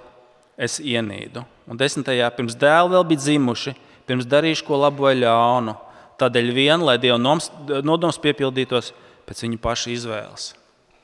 es 0.56 0.80
ienīdu. 0.80 1.44
Un 1.68 1.78
desmitajā 1.78 2.28
pirms 2.34 2.56
dēli 2.58 2.94
vēl 2.96 3.06
bija 3.12 3.22
dzimuši, 3.22 3.76
pirms 4.06 4.28
darīšu 4.28 4.66
ko 4.66 4.80
labu 4.80 5.06
vai 5.06 5.16
ļaunu. 5.18 5.76
Tādēļ 6.16 6.52
vien, 6.56 6.80
lai 6.80 6.96
Dieva 7.00 7.18
nodoms 7.20 8.20
piepildītos 8.22 8.92
pēc 9.28 9.42
viņa 9.44 9.58
paša 9.60 9.92
izvēles. 9.92 10.52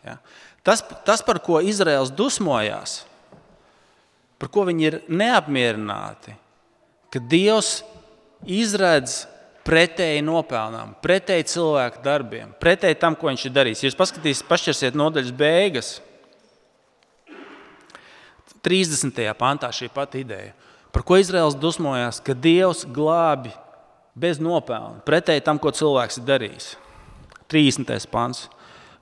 Ja? 0.07 0.17
Tas, 0.65 0.85
tas, 1.05 1.25
par 1.27 1.43
ko 1.43 1.59
Izraels 1.61 2.13
dusmojās, 2.15 3.03
par 4.41 4.51
ko 4.55 4.65
viņi 4.69 4.89
ir 4.89 4.97
neapmierināti, 5.11 6.37
ka 7.13 7.21
Dievs 7.21 7.83
izredz 8.47 9.25
pretēji 9.67 10.23
nopelnām, 10.27 10.97
pretēji 11.03 11.51
cilvēku 11.53 12.01
darbiem, 12.03 12.55
pretēji 12.63 12.99
tam, 13.03 13.19
ko 13.19 13.29
viņš 13.29 13.45
ir 13.47 13.55
darījis. 13.59 13.83
Ja 13.83 13.91
jūs 13.91 13.99
paskatīsieties, 13.99 14.49
pašķirsiet 14.49 14.99
nodaļas 14.99 15.37
beigas, 15.39 15.93
30. 18.63 19.19
pantā 19.39 19.71
šī 19.75 19.89
pati 19.91 20.23
ideja, 20.23 20.55
par 20.93 21.05
ko 21.09 21.19
Izraels 21.21 21.57
dusmojās, 21.59 22.21
ka 22.25 22.37
Dievs 22.37 22.85
glābi 22.85 23.53
bez 24.15 24.41
nopelna, 24.43 25.01
pretēji 25.07 25.45
tam, 25.45 25.61
ko 25.61 25.73
cilvēks 25.73 26.21
ir 26.21 26.27
darījis. 26.29 26.73
30. 27.53 28.09
pants. 28.13 28.47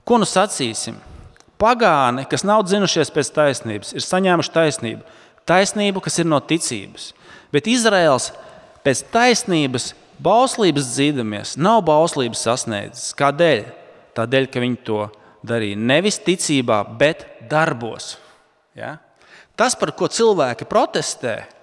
Ko 0.07 0.17
nu 0.19 0.27
sacīsim? 0.27 0.97
Pagāni, 1.61 2.25
kas 2.27 2.43
nav 2.47 2.63
dzinušies 2.65 3.11
pēc 3.13 3.29
taisnības, 3.35 3.91
ir 3.93 4.03
saņēmuši 4.03 4.53
taisnību 4.55 5.19
taisnību, 5.51 6.01
kas 6.03 6.19
ir 6.21 6.29
no 6.29 6.39
ticības. 6.43 7.11
Bet 7.51 7.69
Izraels 7.69 8.31
pēc 8.85 9.03
taisnības, 9.13 9.91
bauslības 10.21 10.91
dzīdamies, 10.93 11.55
nav 11.59 11.81
bauslības 11.87 12.43
sasniedzis. 12.47 13.15
Kādēļ? 13.19 13.63
Tādēļ, 14.17 14.49
ka 14.51 14.63
viņi 14.63 14.81
to 14.87 15.05
darīja 15.47 15.79
nevis 15.79 16.19
ticībā, 16.21 16.83
bet 16.99 17.25
darbos. 17.49 18.15
Ja? 18.77 18.97
Tas, 19.57 19.75
par 19.79 19.93
ko 19.97 20.09
cilvēki 20.11 20.67
protestē, 20.69 21.35
ir 21.41 21.60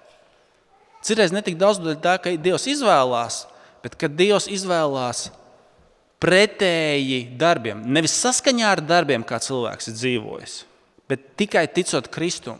ne 1.33 1.43
tik 1.45 1.57
daudz 1.59 1.79
tā, 2.03 2.17
ka 2.21 2.33
Dievs 2.35 2.67
izvēlās, 2.67 3.45
bet 3.83 3.95
ka 3.95 4.07
Dievs 4.07 4.49
izvēlās 4.51 5.29
pretēji 6.19 7.21
darbiem. 7.39 7.81
Nevis 7.87 8.17
saskaņā 8.19 8.73
ar 8.75 8.81
darbiem, 8.83 9.23
kā 9.23 9.39
cilvēks 9.39 9.91
ir 9.91 9.95
dzīvojis, 9.95 10.55
bet 11.09 11.31
tikai 11.39 11.65
ticot 11.71 12.09
Kristum 12.11 12.59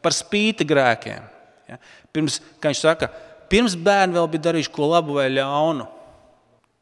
par 0.00 0.16
spīti 0.16 0.64
grēkiem. 0.64 1.26
Ja? 1.68 1.78
Pirms, 2.12 2.40
kā 2.60 2.72
viņš 2.72 2.82
saka, 2.82 3.10
pirms 3.52 3.76
bērni 3.76 4.16
vēl 4.16 4.30
bija 4.32 4.48
darījuši 4.48 4.72
ko 4.74 4.88
labu 4.90 5.18
vai 5.20 5.28
ļaunu. 5.32 5.86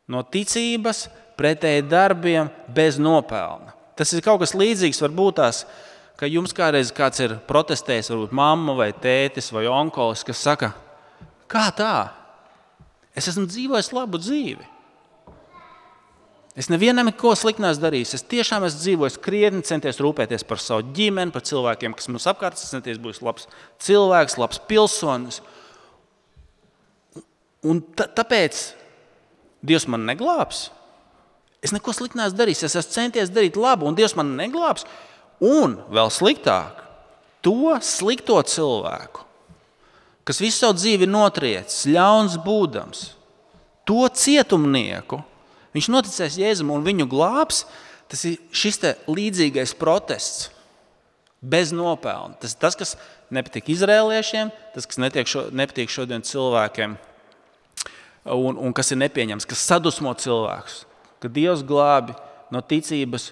No 0.08 0.22
ticības, 0.24 1.08
pretēji 1.38 1.84
darbiem, 1.90 2.48
bez 2.74 2.96
nopelna. 3.02 3.74
Tas 3.98 4.14
ir 4.14 4.22
kaut 4.24 4.40
kas 4.42 4.54
līdzīgs, 4.56 5.02
varbūt 5.02 5.40
tās, 5.40 5.64
ka 6.18 6.26
jums 6.26 6.54
kādreiz 6.56 6.90
kāds 6.94 7.22
ir 7.22 7.36
protestējis, 7.48 8.10
varbūt 8.12 8.34
mamma 8.34 8.74
vai 8.78 8.90
tētis 8.92 9.52
vai 9.54 9.68
onkolis, 9.70 10.24
kas 10.26 10.42
saka, 10.42 10.72
kā 11.50 11.68
tā? 11.78 11.94
Es 13.18 13.30
esmu 13.30 13.46
dzīvojis 13.50 13.92
labu 13.94 14.20
dzīvi. 14.22 14.66
Es 16.58 16.66
nevienam 16.72 17.06
neko 17.06 17.36
sliktu 17.38 17.62
neesmu 17.62 17.84
darījis. 17.84 18.16
Es 18.18 18.24
tiešām 18.26 18.64
esmu 18.66 18.82
dzīvojis 18.82 19.18
krietni, 19.22 19.62
centies 19.66 20.00
rūpēties 20.02 20.42
par 20.46 20.58
savu 20.62 20.88
ģimeni, 20.94 21.30
par 21.34 21.44
cilvēkiem, 21.46 21.94
kas 21.94 22.10
mums 22.10 22.26
apkārt 22.30 22.58
ir. 22.58 22.66
Centies 22.66 22.98
būt 23.02 23.20
labs 23.22 23.46
cilvēks, 23.86 24.34
labs 24.42 24.58
pilsonis. 24.66 25.38
Un 27.66 27.82
tāpēc 27.94 28.64
Dievs 29.68 29.88
man 29.90 30.04
neglābs. 30.06 30.68
Es 31.62 31.72
neko 31.74 31.94
sliktu 31.94 32.18
neesmu 32.18 32.38
darījis. 32.38 32.64
Es 32.66 32.76
esmu 32.78 32.94
centies 32.94 33.30
darīt 33.34 33.58
labu, 33.58 33.86
un 33.86 33.98
Dievs 33.98 34.14
man 34.18 34.34
neglābs. 34.38 34.86
Un 35.44 35.78
vēl 35.92 36.10
sliktāk, 36.10 36.82
to 37.44 37.76
slikto 37.84 38.40
cilvēku, 38.42 39.22
kas 40.26 40.42
visu 40.42 40.64
savu 40.64 40.76
dzīvi 40.80 41.06
ir 41.06 41.12
notriecis, 41.12 41.86
ļauns 41.88 42.34
būdams, 42.42 43.04
to 43.88 44.02
cietumnieku 44.12 45.22
Viņš 45.78 45.90
noticēs 45.92 46.38
Jēzum 46.40 46.72
un 46.74 46.86
viņu 46.86 47.06
glābs. 47.10 47.62
Tas 48.08 48.24
ir 48.24 48.38
šis 48.56 48.80
līdzīgais 49.06 49.74
protests 49.76 50.48
bez 51.44 51.74
nopelna. 51.76 52.38
Tas 52.40 52.54
ir 52.54 52.62
tas, 52.62 52.74
kas 52.78 52.94
nepatīk 53.30 53.68
izrēliešiem, 53.74 54.50
tas, 54.74 54.88
kas 54.88 54.98
šo, 55.28 55.44
nepatīk 55.52 55.92
šodien 55.92 56.24
cilvēkiem, 56.24 56.96
un, 58.32 58.56
un 58.56 58.72
kas 58.74 58.90
ir 58.90 58.98
nepieņemams, 59.04 59.46
kas 59.46 59.66
sadusmo 59.68 60.14
cilvēkus. 60.16 60.86
Ka 61.20 61.28
Dievs 61.28 61.62
glābi 61.68 62.16
no 62.50 62.64
ticības 62.64 63.30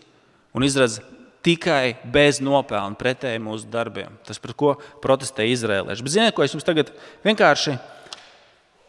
un 0.55 0.67
izredz 0.67 1.01
tikai 1.47 1.97
bez 2.13 2.41
nopelna 2.43 2.99
pretēji 2.99 3.43
mūsu 3.43 3.71
darbiem. 3.71 4.19
Tas, 4.27 4.41
par 4.43 4.55
ko 4.59 4.75
protestē 5.05 5.47
izrēlieši. 5.53 6.05
Bet 6.05 6.15
ziniet, 6.15 6.35
ko 6.35 6.45
es 6.45 6.55
jums 6.57 6.67
tagad 6.67 6.91
vienkārši, 7.27 7.77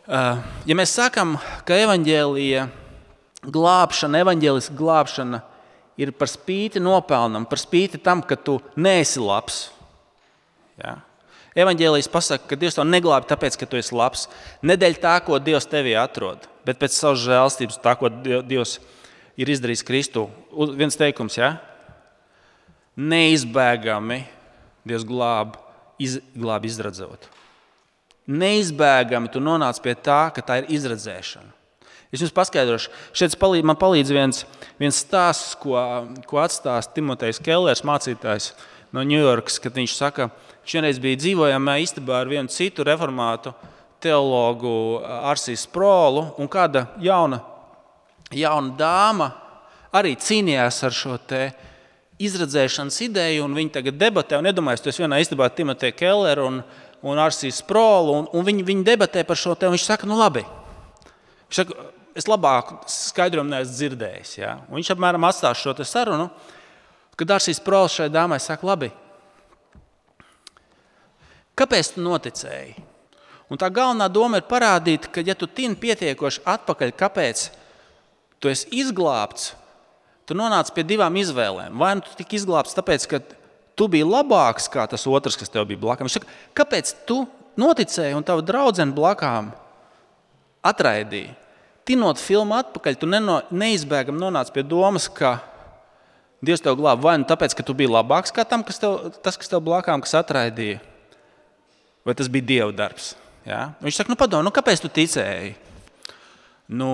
ja 0.08 0.78
mēs 0.78 0.96
sakām, 0.98 1.38
ka 1.68 1.78
evaņģēlija 1.86 2.68
glābšana, 3.48 4.24
evaņģēliska 4.26 4.78
glābšana 4.78 5.42
ir 6.02 6.14
par 6.18 6.30
spīti 6.32 6.82
nopelnam, 6.84 7.46
par 7.50 7.62
spīti 7.62 8.02
tam, 8.02 8.22
ka 8.26 8.38
tu 8.38 8.60
neesi 8.78 9.22
labs. 9.22 9.68
Ja? 10.82 11.00
Evangelijas 11.58 12.10
pasaka, 12.14 12.52
ka 12.52 12.58
Dievs 12.60 12.76
to 12.78 12.84
neglābi 12.86 13.26
tāpēc, 13.32 13.56
ka 13.58 13.66
tu 13.66 13.80
esi 13.80 13.96
labs. 13.98 14.28
Nedēļ 14.62 15.00
tā, 15.02 15.16
ko 15.26 15.40
Dievs 15.42 15.66
tevī 15.70 15.96
atrod, 15.98 16.46
bet 16.68 16.78
pēc 16.78 16.94
savas 16.94 17.24
žēlstības, 17.24 17.80
tā, 17.82 17.96
ko 17.98 18.12
Dievs 18.14 18.76
ir 19.42 19.50
izdarījis 19.50 19.86
Kristu. 19.88 20.28
Viens 20.78 20.98
teikums, 21.00 21.40
ja? 21.40 21.56
Neizbēgami 22.98 24.24
Dievs 24.88 25.04
glāb, 25.04 25.58
iz, 26.00 26.18
glāb 26.32 26.66
izradzot. 26.68 27.28
Neizbēgami 28.28 29.32
tu 29.32 29.42
nonāc 29.44 29.80
pie 29.84 29.96
tā, 30.00 30.28
ka 30.36 30.44
tā 30.44 30.62
ir 30.62 30.70
izradzēšana. 30.78 31.52
Es 32.12 32.22
jums 32.24 32.32
paskaidrošu, 32.36 32.92
šeit 33.16 33.36
palīdz, 33.40 33.68
man 33.68 33.76
palīdz 33.80 34.12
viens, 34.16 34.46
viens 34.80 35.00
stāsts, 35.04 35.58
ko, 35.60 35.76
ko 36.28 36.40
atstāsta 36.40 36.96
Timotejs 36.96 37.42
Kellers, 37.44 37.84
mācītājs 37.88 38.54
no 38.96 39.04
Ņujorkas, 39.04 39.60
kad 39.60 39.76
viņš 39.76 39.96
saka, 39.98 40.30
ka 40.32 40.72
šoreiz 40.72 41.02
bija 41.04 41.20
dzīvojamā 41.20 41.78
istabā 41.84 42.22
ar 42.22 42.32
vienu 42.32 42.52
citu 42.52 42.86
reformātu 42.88 43.52
teologu 44.04 45.02
Arsiju 45.04 45.60
Sprolu, 45.60 46.30
un 46.40 46.48
kāda 46.52 46.86
jauna, 47.04 47.42
jauna 48.32 48.76
dāma 48.80 49.32
arī 49.92 50.16
cīnījās 50.16 50.80
ar 50.88 50.96
šo 50.96 51.20
izredzēšanas 52.22 52.98
ideju, 53.06 53.46
un 53.46 53.56
viņi 53.58 53.74
tagad 53.76 53.98
debatē, 54.00 54.40
un 54.40 54.50
iedomājieties, 54.50 54.86
tas 54.88 55.02
vienā 55.02 55.20
istabā 55.22 55.48
ar 55.48 55.54
Timoteju 55.58 55.96
Kelleru 55.98 56.48
un, 56.50 56.62
un 57.06 57.22
Arsiju 57.22 57.54
Sprolu, 57.54 58.16
un, 58.22 58.30
un 58.34 58.48
viņi, 58.48 58.66
viņi 58.66 58.86
debatē 58.88 59.24
par 59.28 59.38
šo 59.38 59.54
un 59.54 59.76
viņš 59.76 59.86
saka, 59.86 60.10
nu 60.10 60.18
labi, 60.18 60.44
viņš 61.48 61.60
saka, 61.62 61.88
es 62.18 62.26
labāk 62.26 62.74
skaidrojumu 62.90 63.54
neesmu 63.54 63.76
dzirdējis. 63.76 64.32
Ja? 64.40 64.58
Un 64.68 64.80
viņš 64.80 64.96
apmēram 64.96 65.28
atstās 65.30 65.62
šo 65.62 65.76
sarunu, 65.86 66.32
kad 67.18 67.30
Dārzs 67.30 67.62
Prols 67.62 68.00
šai 68.00 68.10
dāmai 68.14 68.40
saka, 68.42 68.66
labi, 68.66 68.90
kāpēc 71.58 71.94
tu 71.94 72.06
noticēji? 72.06 72.76
Un 73.48 73.62
tā 73.62 73.70
galvenā 73.72 74.10
doma 74.12 74.42
ir 74.42 74.50
parādīt, 74.50 75.08
ka, 75.14 75.22
ja 75.24 75.38
tu 75.38 75.48
tini 75.48 75.78
pietiekoši 75.80 76.44
atpakaļ, 76.44 76.92
kāpēc 76.98 77.46
tu 78.44 78.52
esi 78.52 78.68
izglābts, 78.82 79.54
tu 80.28 80.38
nonāc 80.38 80.70
pie 80.76 80.86
divām 80.88 81.16
izvēlēm. 81.24 81.74
Vai 81.80 81.96
nu 81.98 82.06
tu 82.06 82.14
tika 82.20 82.38
izglābts 82.38 82.76
tāpēc, 82.78 83.08
ka 83.10 83.24
tu 83.78 83.88
biji 83.92 84.06
labāks 84.08 84.68
nekā 84.68 84.88
tas 84.92 85.08
otrs, 85.08 85.40
kas 85.40 85.52
tev 85.54 85.66
bija 85.70 85.82
blakus. 85.82 86.08
Viņš 86.08 86.20
saka, 86.20 86.38
kāpēc 86.58 86.94
tu 87.08 87.24
noticēji 87.58 88.18
un 88.18 88.28
tavu 88.28 88.46
draugu 88.46 88.92
blakām 88.94 89.52
atraidīji? 90.68 91.36
tinot 91.88 92.20
filmu 92.20 92.58
atpakaļ, 92.58 92.98
tu 93.00 93.08
neno, 93.10 93.40
neizbēgami 93.54 94.20
nonāc 94.20 94.52
pie 94.52 94.66
domas, 94.68 95.08
ka 95.08 95.40
Dievs 96.38 96.62
tev 96.62 96.76
glāba 96.78 97.02
vai 97.02 97.16
nu 97.18 97.26
tāpēc, 97.26 97.56
ka 97.58 97.64
tu 97.66 97.74
biji 97.74 97.90
labāks 97.90 98.34
kā 98.36 98.44
tam, 98.46 98.62
kas 98.62 98.78
tev, 98.78 99.08
tas, 99.26 99.40
kas 99.42 99.50
tev 99.50 99.64
blakām 99.66 100.04
kas 100.06 100.14
atraidīja, 100.20 100.78
vai 102.06 102.14
tas 102.20 102.30
bija 102.30 102.46
Dieva 102.46 102.76
darbs. 102.76 103.16
Ja? 103.48 103.72
Viņš 103.82 103.98
saka, 103.98 104.14
nu, 104.14 104.20
padomā, 104.20 104.46
nu, 104.46 104.54
kāpēc 104.54 104.84
tu 104.84 104.92
ticēji? 104.94 105.56
Nu, 106.78 106.92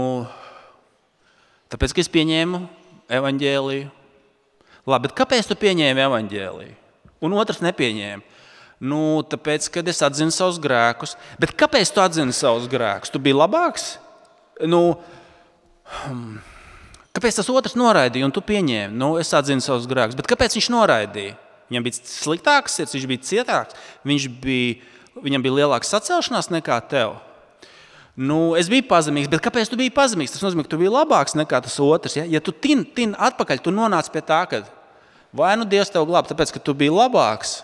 tāpēc, 1.73 1.97
ka 1.97 2.05
es 2.05 2.11
pieņēmu 2.13 2.61
evaņģēliju. 3.11 3.89
Labi, 4.83 5.07
bet 5.07 5.17
kāpēc 5.17 5.47
tu 5.49 5.57
pieņēmi 5.59 6.05
evaņģēliju? 6.05 6.77
Un 7.23 7.35
otrs 7.39 7.63
nepieņēma. 7.63 8.39
Nu, 8.83 9.23
tāpēc, 9.31 9.69
kad 9.71 9.87
es 9.87 10.01
atzinu 10.03 10.33
savus 10.35 10.57
grēkus. 10.59 11.15
Bet 11.39 11.55
kāpēc 11.55 11.91
tu 11.95 12.03
atzini 12.03 12.35
savus 12.35 12.67
grēkus? 12.71 13.13
Tu 13.13 13.21
biji 13.23 13.37
labāks? 13.39 13.93
nu, 14.61 14.81
hmm, 16.05 16.37
kāpēc 17.15 17.39
tas 17.39 17.49
otrs 17.49 17.77
noraidīja 17.79 18.27
un 18.27 18.33
tu 18.33 18.43
pieņēmi? 18.45 18.95
Nu, 18.97 19.15
es 19.21 19.33
atzinu 19.35 19.63
savus 19.63 19.87
grēkus, 19.89 20.17
bet 20.19 20.29
kāpēc 20.29 20.57
viņš 20.57 20.69
noraidīja? 20.73 21.37
Viņam 21.71 21.85
bija 21.87 21.99
sliktāks 22.05 22.75
sirds, 22.77 22.93
viņš 22.93 23.05
bija 23.09 23.27
cietāks, 23.29 23.77
viņš 24.05 24.27
bija, 24.43 24.75
viņam 25.23 25.45
bija 25.45 25.59
lielāka 25.61 25.89
sacelšanās 25.89 26.51
nekā 26.53 26.77
tev. 26.91 27.15
Nu, 28.13 28.53
es 28.59 28.69
biju 28.69 28.85
pazemīgs, 28.89 29.29
bet 29.31 29.41
kāpēc 29.41 29.71
tu 29.71 29.77
biji 29.79 29.93
pazemīgs? 29.93 30.35
Tas 30.35 30.43
nozīmē, 30.45 30.67
ka 30.67 30.73
tu 30.75 30.81
biji 30.81 30.91
labāks 30.93 31.33
nekā 31.37 31.63
tas 31.65 31.79
otrs. 31.81 32.17
Ja, 32.19 32.27
ja 32.29 32.41
tu 32.43 32.53
tin, 32.53 32.83
tin 32.85 33.15
atpakaļ, 33.17 33.63
tu 33.65 33.73
nonāc 33.73 34.11
pie 34.13 34.21
tā, 34.21 34.43
ka 34.49 34.61
vai 35.33 35.55
nu 35.57 35.65
Dievs 35.65 35.89
tev 35.93 36.05
glāb, 36.09 36.29
tāpēc 36.29 36.53
ka 36.53 36.61
tu 36.61 36.75
biji 36.77 36.93
labāks, 36.93 37.61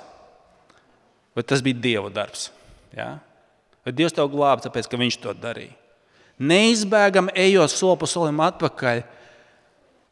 vai 1.38 1.45
tas 1.45 1.62
bija 1.62 1.77
Dieva 1.77 2.09
darbs. 2.13 2.49
Ja? 2.97 3.19
Vai 3.85 3.93
Dievs 3.93 4.17
tev 4.17 4.31
glāb, 4.33 4.65
tāpēc 4.65 4.89
ka 4.89 4.97
Viņš 4.97 5.21
to 5.21 5.38
darīja 5.38 5.77
neizbēgami 6.39 7.35
ejot 7.35 7.73
soli 7.73 7.99
pa 7.99 8.07
solim 8.07 8.39
atpakaļ, 8.43 9.03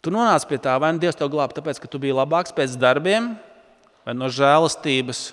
tu 0.04 0.14
nonāc 0.14 0.46
pie 0.48 0.60
tā, 0.62 0.76
vai 0.80 0.92
nu 0.94 1.02
Dievs 1.02 1.18
tev 1.18 1.32
glāba, 1.32 1.56
tāpēc, 1.56 1.80
ka 1.82 1.90
tu 1.92 2.02
biji 2.04 2.16
labāks 2.18 2.54
pēc 2.56 2.76
darbiem, 2.80 3.34
vai 4.06 4.16
no 4.16 4.30
žēlastības, 4.32 5.32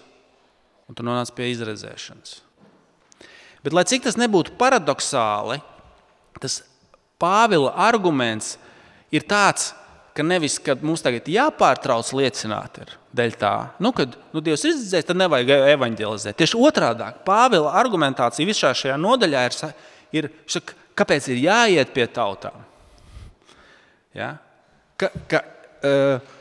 un 0.89 0.97
tu 0.97 1.07
nonāc 1.07 1.33
pie 1.35 1.51
izredzēšanas. 1.53 2.39
Bet, 3.65 3.73
lai 3.73 3.87
cik 3.89 4.05
tas 4.05 4.19
nebūtu 4.21 4.57
paradoxāli, 4.61 5.61
tas 6.43 6.63
Pāvila 7.25 7.71
arguments 7.79 8.59
ir 9.15 9.23
tāds, 9.25 9.71
ka 10.15 10.25
nevis, 10.27 10.59
kad 10.61 10.83
mums 10.85 11.01
tagad 11.03 11.29
jāpārtrauc 11.31 12.11
liecināt, 12.19 12.83
ir 12.83 12.91
dēļ 13.17 13.37
tā, 13.41 13.53
nu, 13.83 13.95
kad 13.97 14.19
nu, 14.35 14.43
Dievs 14.45 14.67
ir 14.67 14.75
izdzēs, 14.75 15.07
tad 15.09 15.19
nevajag 15.19 15.71
evanģelizēt. 15.77 16.37
Tieši 16.43 16.59
otrādi- 16.61 17.07
Pāvila 17.29 17.73
argumentācija 17.81 18.47
visā 18.47 18.75
šajā 18.77 18.99
nodaļā 19.01 19.45
ir, 19.49 19.75
ir 20.13 20.31
šak, 20.51 20.75
Kāpēc 20.95 21.27
ir 21.33 21.43
jāiet 21.43 21.91
pie 21.95 22.07
tautām? 22.07 22.63
Ja? 24.15 24.37
Ka, 25.01 25.11
ka, 25.31 25.41
uh, 25.83 26.35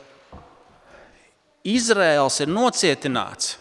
Izraels 1.66 2.38
ir 2.44 2.52
nocietināts, 2.52 3.56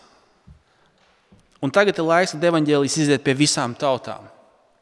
un 1.63 1.71
tagad 1.71 1.97
ir 1.97 2.08
laiks, 2.08 2.36
kad 2.36 2.43
evanģēlijas 2.52 2.99
iziet 2.99 3.23
pie 3.23 3.36
visām 3.39 3.76
tautām. 3.80 4.28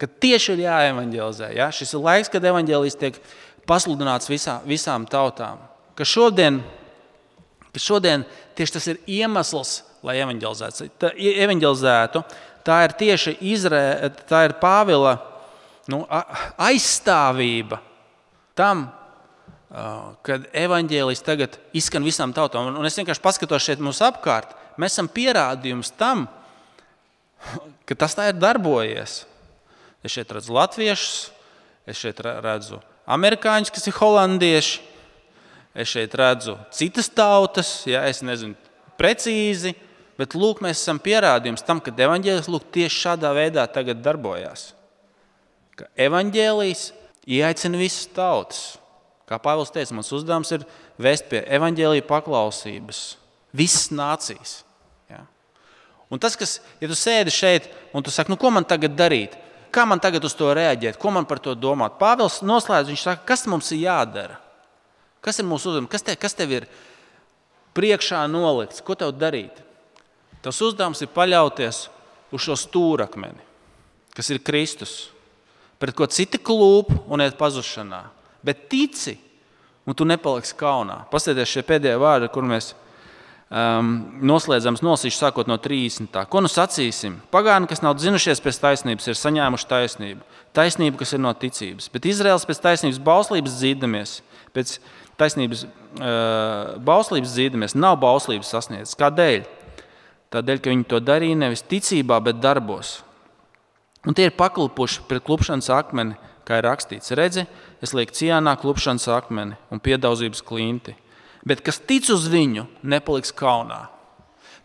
Kad 0.02 0.18
tieši 0.24 0.56
ir 0.56 0.64
jāevanģelizē. 0.66 1.52
Ja? 1.54 1.70
Šis 1.70 1.94
ir 1.94 2.02
laiks, 2.02 2.32
kad 2.34 2.46
evanģēlijas 2.50 2.98
tiek 2.98 3.20
pasludināts 3.70 4.30
visā, 4.32 4.58
visām 4.66 5.06
tautām. 5.10 5.62
Ka 5.94 6.08
šodien, 6.08 6.62
ka 7.70 7.82
šodien 7.82 8.26
tieši 8.58 8.78
tas 8.78 8.88
ir 8.90 9.02
iemesls, 9.06 9.84
lai 10.02 10.18
evanģelizētu. 10.24 12.24
Tā 12.66 12.80
ir 12.86 12.96
tieši 12.98 13.36
Izrē, 13.54 13.84
tā 14.30 14.46
ir 14.48 14.58
Pāvila 14.62 15.16
nu, 15.90 16.02
aizstāvība 16.62 17.80
tam, 18.58 18.88
kad 20.26 20.50
evaņģēlijs 20.58 21.24
tagad 21.26 21.56
izskan 21.78 22.06
visām 22.06 22.34
tautām. 22.36 22.74
Un 22.74 22.90
es 22.90 22.98
vienkārši 23.00 23.24
paskatos 23.24 23.66
šeit 23.66 23.82
mums 23.84 24.02
apkārt. 24.04 24.58
Mēs 24.82 24.98
esam 24.98 25.10
pierādījums 25.12 25.94
tam, 26.00 26.26
ka 27.88 27.98
tas 28.04 28.18
tā 28.18 28.30
ir 28.32 28.40
darbojies. 28.40 29.22
Es 30.02 30.16
šeit 30.16 30.32
redzu 30.34 30.56
latviešus, 30.56 31.30
es 31.90 32.00
šeit 32.00 32.20
redzu 32.24 32.82
amerikāņus, 33.12 33.70
kas 33.74 33.88
ir 33.90 33.98
holandieši, 33.98 34.82
es 35.78 35.94
šeit 35.94 36.14
redzu 36.18 36.56
citas 36.74 37.10
tautas, 37.14 37.82
ja 37.90 38.04
es 38.10 38.24
nezinu 38.26 38.58
precīzi, 38.98 39.76
bet 40.18 40.34
lūk, 40.38 40.62
mēs 40.66 40.82
esam 40.82 41.02
pierādījums 41.02 41.66
tam, 41.66 41.82
ka 41.82 41.94
evaņģēlis 41.94 42.50
tieši 42.74 43.02
šādā 43.06 43.34
veidā 43.38 43.66
tagad 43.70 44.02
darbojas 44.06 44.72
ka 45.82 45.90
evaņģēlijas 46.06 46.92
ieaicina 47.26 47.80
visas 47.80 48.08
tautas. 48.14 48.62
Kā 49.30 49.40
Pāvils 49.42 49.72
teica, 49.74 49.96
mans 49.96 50.12
uzdevums 50.14 50.52
ir 50.54 50.66
vest 51.02 51.30
pie 51.32 51.42
evaņģēlīja 51.58 52.08
paklausības 52.10 53.02
visas 53.56 53.90
nācijas. 53.96 54.62
Un 56.12 56.20
tas, 56.20 56.36
kas, 56.36 56.58
ja 56.82 56.90
tu 56.92 56.98
sēdi 56.98 57.32
šeit 57.32 57.70
un 57.96 58.04
tu 58.04 58.12
saki, 58.12 58.34
nu, 58.34 58.38
ko 58.40 58.52
man 58.52 58.68
tagad 58.68 58.98
darīt, 59.00 59.38
kā 59.72 59.86
man 59.88 60.02
tagad 60.04 60.26
uz 60.28 60.36
to 60.36 60.50
reaģēt, 60.56 61.00
ko 61.00 61.14
man 61.16 61.28
par 61.28 61.40
to 61.40 61.56
domāt, 61.56 61.96
Pāvils 62.02 62.42
noslēdz, 62.44 62.92
viņš 62.92 63.06
saka, 63.08 63.24
kas 63.32 63.48
mums 63.48 63.72
ir 63.72 63.86
jādara, 63.86 64.36
kas 65.24 65.40
ir 65.40 65.48
mūsu 65.48 65.72
uzdevums, 65.72 65.92
kas, 65.92 66.04
te, 66.04 66.18
kas 66.20 66.36
tev 66.36 66.52
ir 66.58 66.68
priekšā 67.78 68.26
nolikts, 68.28 68.84
ko 68.84 68.98
tev 69.00 69.16
darīt. 69.16 69.64
Tas 70.44 70.60
uzdevums 70.60 71.00
ir 71.00 71.14
paļauties 71.16 71.86
uz 72.36 72.44
šo 72.44 72.58
stūrakmeni, 72.60 73.48
kas 74.18 74.34
ir 74.34 74.44
Kristus 74.44 75.12
pret 75.82 75.96
ko 75.98 76.06
citi 76.06 76.38
klūp 76.38 76.92
un 77.10 77.24
iet 77.24 77.40
pazušanā. 77.40 78.04
Bet 78.46 78.68
tici, 78.70 79.16
un 79.86 79.98
tu 79.98 80.06
nepaliksi 80.06 80.54
kaunā. 80.58 81.02
Paskatieties 81.10 81.56
šie 81.56 81.64
pēdējie 81.66 81.98
vārdi, 82.02 82.30
kur 82.34 82.46
mēs 82.46 82.72
um, 83.52 83.92
noslēdzam 84.32 84.80
nolasīšu, 84.82 85.20
sākot 85.20 85.50
no 85.52 85.58
30. 85.62 86.16
Ko 86.32 86.42
nu 86.44 86.50
sacīsim? 86.52 87.20
Pagāni, 87.34 87.70
kas 87.70 87.84
nav 87.84 88.00
zinušies 88.02 88.42
pēc 88.44 88.60
taisnības, 88.64 89.10
ir 89.12 89.20
saņēmuši 89.20 89.70
taisnību. 89.70 90.26
Taisnība, 90.56 91.02
kas 91.02 91.14
ir 91.16 91.24
no 91.24 91.34
ticības. 91.38 91.92
Bet 91.94 92.08
Izraels 92.10 92.48
pēc 92.48 92.64
taisnības 92.64 93.00
bauslības 93.04 93.60
dzīdamies, 93.60 94.18
pēc 94.56 94.76
taisnības 95.20 95.66
uh, 95.68 96.80
bauslības 96.88 97.36
dzīdamies, 97.36 97.78
nav 97.78 98.00
bauslības 98.02 98.52
sasniedzis. 98.56 98.98
Kādēļ? 99.00 99.46
Tādēļ, 100.32 100.60
ka 100.64 100.72
viņi 100.72 100.88
to 100.88 101.00
darīja 101.04 101.38
nevis 101.38 101.64
ticībā, 101.68 102.22
bet 102.24 102.40
darbos. 102.40 103.02
Un 104.08 104.16
tie 104.18 104.30
ir 104.30 104.38
pakalpojuši 104.38 105.04
pret 105.10 105.26
klupšanas 105.28 105.68
akmeni, 105.76 106.16
kā 106.48 106.58
ir 106.58 106.66
rakstīts. 106.66 107.12
Redzi, 107.18 107.46
es 107.84 107.94
lieku 107.94 108.16
cienā 108.18 108.56
klupšanas 108.60 109.10
akmeni 109.14 109.60
un 109.72 109.84
piedaudzības 109.84 110.42
klinti. 110.48 110.96
Bet 111.48 111.64
kas 111.66 111.82
tic 111.82 112.10
uz 112.14 112.28
viņu, 112.30 112.68
nepaliks 112.86 113.34
kaunā. 113.34 113.88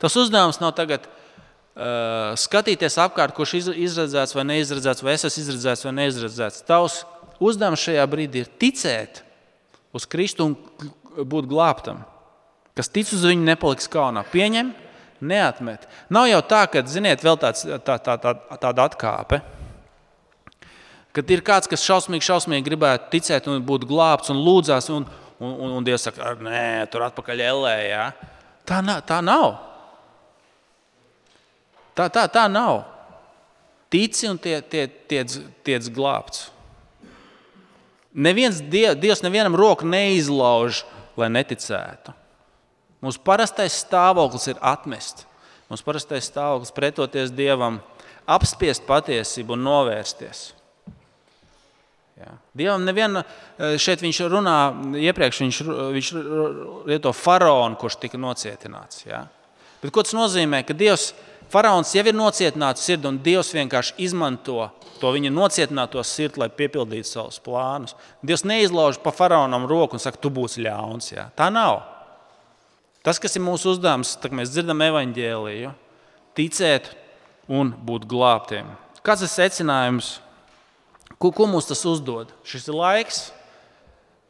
Tas 0.03 0.17
uzdevums 0.21 0.59
nav 0.61 0.75
tagad 0.77 1.07
uh, 1.07 2.35
skatīties 2.37 2.99
apkārt, 3.01 3.33
kurš 3.37 3.55
ir 3.59 3.79
izredzēts 3.87 4.37
vai 4.37 4.45
neizredzēts, 4.51 5.05
vai 5.05 5.17
es 5.17 5.25
esmu 5.29 5.45
izredzēts 5.47 5.87
vai 5.89 5.95
neizredzēts. 6.03 6.67
Tavs 6.69 7.01
uzdevums 7.41 7.81
šajā 7.81 8.05
brīdī 8.13 8.45
ir 8.45 8.53
ticēt 8.61 9.23
uz 9.97 10.05
Kristu 10.05 10.51
un 10.51 10.57
būt 11.17 11.49
glābtam. 11.49 12.05
Kas 12.77 12.93
tic 12.93 13.09
uz 13.09 13.25
viņu, 13.25 13.47
nepaliks 13.47 13.89
kaunā. 13.89 14.27
Pieņem, 14.29 14.75
neatmet. 15.25 15.89
Nav 16.13 16.29
jau 16.29 16.43
tā, 16.45 16.67
ka, 16.69 16.85
ziniet, 16.85 17.25
vēl 17.25 17.41
tāds, 17.41 17.65
tā, 17.65 17.97
tā, 17.97 18.19
tā, 18.21 18.37
tāda 18.61 18.91
atkāpe, 18.91 19.41
Kad 21.17 21.31
ir 21.33 21.41
kāds, 21.41 21.65
kas 21.65 21.81
šausmīgi, 21.81 22.27
šausmīgi 22.27 22.67
gribētu 22.67 23.09
ticēt 23.15 23.47
un 23.49 23.63
būt 23.65 23.87
glābts 23.89 24.29
un 24.29 24.43
lūdzās, 24.45 24.91
un, 24.93 25.07
un, 25.41 25.53
un, 25.53 25.77
un 25.79 25.87
Dievs 25.87 26.07
saka, 26.09 26.35
nē, 26.41 26.87
tur 26.93 27.05
atpakaļ 27.07 27.43
ellē. 27.51 27.77
Ja? 27.91 28.05
Tā, 28.67 28.81
tā 29.07 29.21
nav. 29.25 29.57
Tā, 31.97 32.11
tā, 32.13 32.27
tā 32.29 32.45
nav. 32.53 32.85
Tici 33.93 34.29
un 34.29 34.39
tie, 34.43 34.59
tie, 34.61 34.85
tiec, 35.09 35.39
tiec 35.65 35.89
glābts. 35.95 36.51
Neviens 38.17 38.59
diev, 38.65 38.97
Dievs 38.97 39.21
nevienam 39.21 39.57
roku 39.57 39.87
neizlauž, 39.89 40.83
lai 41.21 41.29
neticētu. 41.33 42.15
Mūsu 43.05 43.21
parastais 43.25 43.77
stāvoklis 43.85 44.49
ir 44.51 44.61
atmest. 44.65 45.27
Mūsu 45.69 45.85
parastais 45.85 46.29
stāvoklis 46.31 46.73
pretoties 46.75 47.33
Dievam, 47.35 47.79
apspiest 48.27 48.87
patiesību 48.89 49.55
un 49.57 49.67
novērsties. 49.69 50.49
Jā. 52.17 52.33
Dievam 52.57 52.85
neviena, 52.87 53.25
eh, 53.59 53.77
šeit 53.77 54.01
viņš 54.01 54.21
runā, 54.33 54.57
iepriekš 54.97 55.41
viņš, 55.45 55.61
viņš 55.97 56.13
lieto 56.89 57.13
faraonu, 57.13 57.77
kurš 57.77 57.99
tika 58.01 58.17
nocietināts. 58.17 59.05
Jā. 59.05 59.27
Bet 59.83 59.93
ko 59.93 60.03
tas 60.03 60.17
nozīmē? 60.17 60.65
Ka 60.67 60.73
Dievs, 60.73 61.13
faraons 61.53 61.93
jau 61.93 62.07
ir 62.07 62.17
nocietināts 62.17 62.81
sirdi, 62.81 63.07
un 63.07 63.19
Dievs 63.19 63.53
vienkārši 63.53 63.99
izmanto 63.99 64.71
to 65.01 65.13
viņa 65.13 65.31
nocietināto 65.31 66.03
sirdi, 66.07 66.41
lai 66.41 66.49
piepildītu 66.49 67.09
savus 67.11 67.39
plānus. 67.43 67.95
Dievs 68.25 68.47
neizlauž 68.49 68.99
pa 69.03 69.13
faraonam 69.13 69.69
roku 69.69 69.97
un 69.97 70.03
saka, 70.03 70.21
tu 70.21 70.33
būsi 70.33 70.65
ļauns. 70.65 71.13
Jā. 71.13 71.29
Tā 71.37 71.51
nav. 71.53 71.83
Tas, 73.05 73.21
kas 73.23 73.37
ir 73.37 73.45
mūsu 73.45 73.75
uzdevums, 73.75 74.17
tad 74.19 74.33
mēs 74.35 74.51
dzirdam 74.51 74.81
evaņģēliju, 74.83 75.73
ticēt 76.35 76.91
un 77.47 77.71
būt 77.87 78.09
glābtiem. 78.11 78.73
Kāds 79.07 79.23
ir 79.23 79.31
secinājums? 79.31 80.17
Ko, 81.15 81.31
ko 81.31 81.47
mums 81.49 81.69
tas 81.71 81.85
uzdod? 81.89 82.33
Šis 82.47 82.67
ir 82.69 82.77
laiks, 82.77 83.21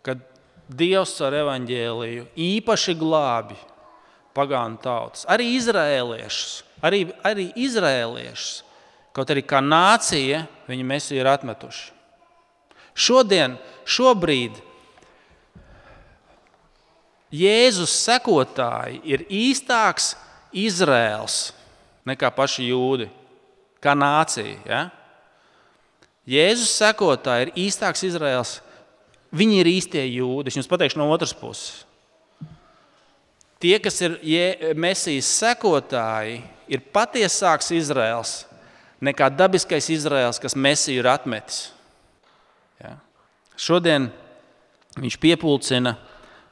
kad 0.07 0.21
Dievs 0.67 1.15
ar 1.23 1.35
evaņģēliju 1.45 2.29
īpaši 2.35 2.95
glābi 2.99 3.57
pagānu 4.37 4.81
tautas, 4.83 5.25
arī 5.31 5.53
izrēliešus. 5.57 6.63
Arī, 6.85 7.07
arī 7.25 7.49
izrēliešus, 7.57 8.61
kaut 9.17 9.31
arī 9.33 9.43
kā 9.49 9.63
nācija, 9.65 10.43
viņi 10.69 10.85
mēs 10.87 11.09
ir 11.17 11.29
atmetuši. 11.31 11.87
Šodien, 12.97 13.57
šobrīd 13.89 14.61
Jēzus 17.37 17.93
sekotāji 18.05 19.01
ir 19.09 19.25
īstāks 19.33 20.15
Izraels 20.57 21.51
nekā 22.07 22.31
paši 22.33 22.69
jūdi, 22.71 23.09
kā 23.83 23.97
nācija. 23.99 24.61
Ja? 24.69 24.83
Jēzus 26.27 26.73
sekotāji 26.75 27.47
ir 27.47 27.53
īstāks 27.67 28.03
Izraels. 28.09 28.57
Viņi 29.37 29.61
ir 29.61 29.69
īstie 29.71 30.03
jūdi. 30.09 30.51
Es 30.51 30.59
jums 30.59 30.71
pateikšu 30.71 30.99
no 30.99 31.07
otras 31.15 31.35
puses. 31.37 31.85
Tie, 33.63 33.77
kas 33.81 34.01
ir 34.05 34.19
Mēsīs 34.77 35.29
sekotāji, 35.39 36.43
ir 36.69 36.83
patiesāks 36.93 37.71
Izraels 37.77 38.43
nekā 39.01 39.29
dabiskais 39.33 39.89
Izraels, 39.93 40.41
kas 40.43 40.57
Mēsiju 40.57 41.03
ir 41.03 41.09
atmetis. 41.11 41.71
Ja? 42.83 42.97
Šodien 43.57 44.11
viņš 44.97 45.19
piepulcina 45.21 45.95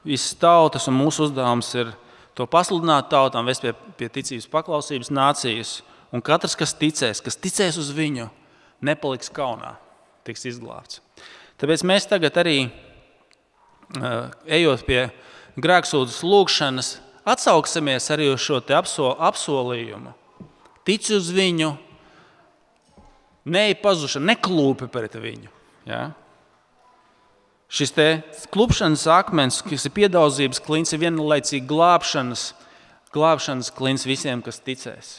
visas 0.05 0.37
tautas, 0.39 0.87
un 0.89 0.97
mūsu 0.97 1.27
uzdevums 1.27 1.71
ir 1.77 1.91
to 2.37 2.47
pasludināt 2.49 3.09
tautām, 3.09 3.47
vest 3.49 3.63
pie, 3.65 3.73
pie 3.97 4.09
ticības 4.11 4.49
paklausības 4.51 5.11
nācijas. 5.13 5.79
Un 6.13 6.23
katrs, 6.23 6.55
kas 6.57 6.75
ticēs, 6.77 7.21
kas 7.23 7.37
ticēs 7.41 7.79
uz 7.81 7.89
viņu, 7.95 8.29
nepaliks 8.83 9.31
kaunā, 9.33 9.75
tiks 10.27 10.47
izglābts. 10.49 11.01
Tāpēc 11.61 11.85
mēs 11.87 12.09
tagad 12.09 12.35
arī, 12.41 12.57
ejot 14.49 14.83
pie 14.87 15.01
grēksūdzes 15.61 16.19
lūgšanas, 16.25 16.91
atsauksimies 17.25 18.11
arī 18.11 18.29
uz 18.33 18.43
šo 18.43 18.59
apsol, 18.75 19.15
apsolījumu. 19.23 20.11
Tici 20.85 21.15
uz 21.15 21.31
viņu, 21.33 21.71
neej 23.49 23.77
pazušana, 23.81 24.33
neklūpi 24.33 24.89
pret 24.91 25.15
viņu. 25.17 25.49
Ja? 25.89 26.11
Šis 27.71 27.95
klupšanas 28.53 29.07
akmens, 29.09 29.61
kas 29.65 29.87
ir 29.87 29.93
piedaudzības 29.95 30.61
klīns, 30.61 30.93
ir 30.93 31.01
vienlaicīgi 31.01 31.65
glābšanas, 31.69 32.51
glābšanas 33.15 33.71
klīns 33.73 34.05
visiem, 34.05 34.43
kas 34.45 34.61
ticēs. 34.61 35.15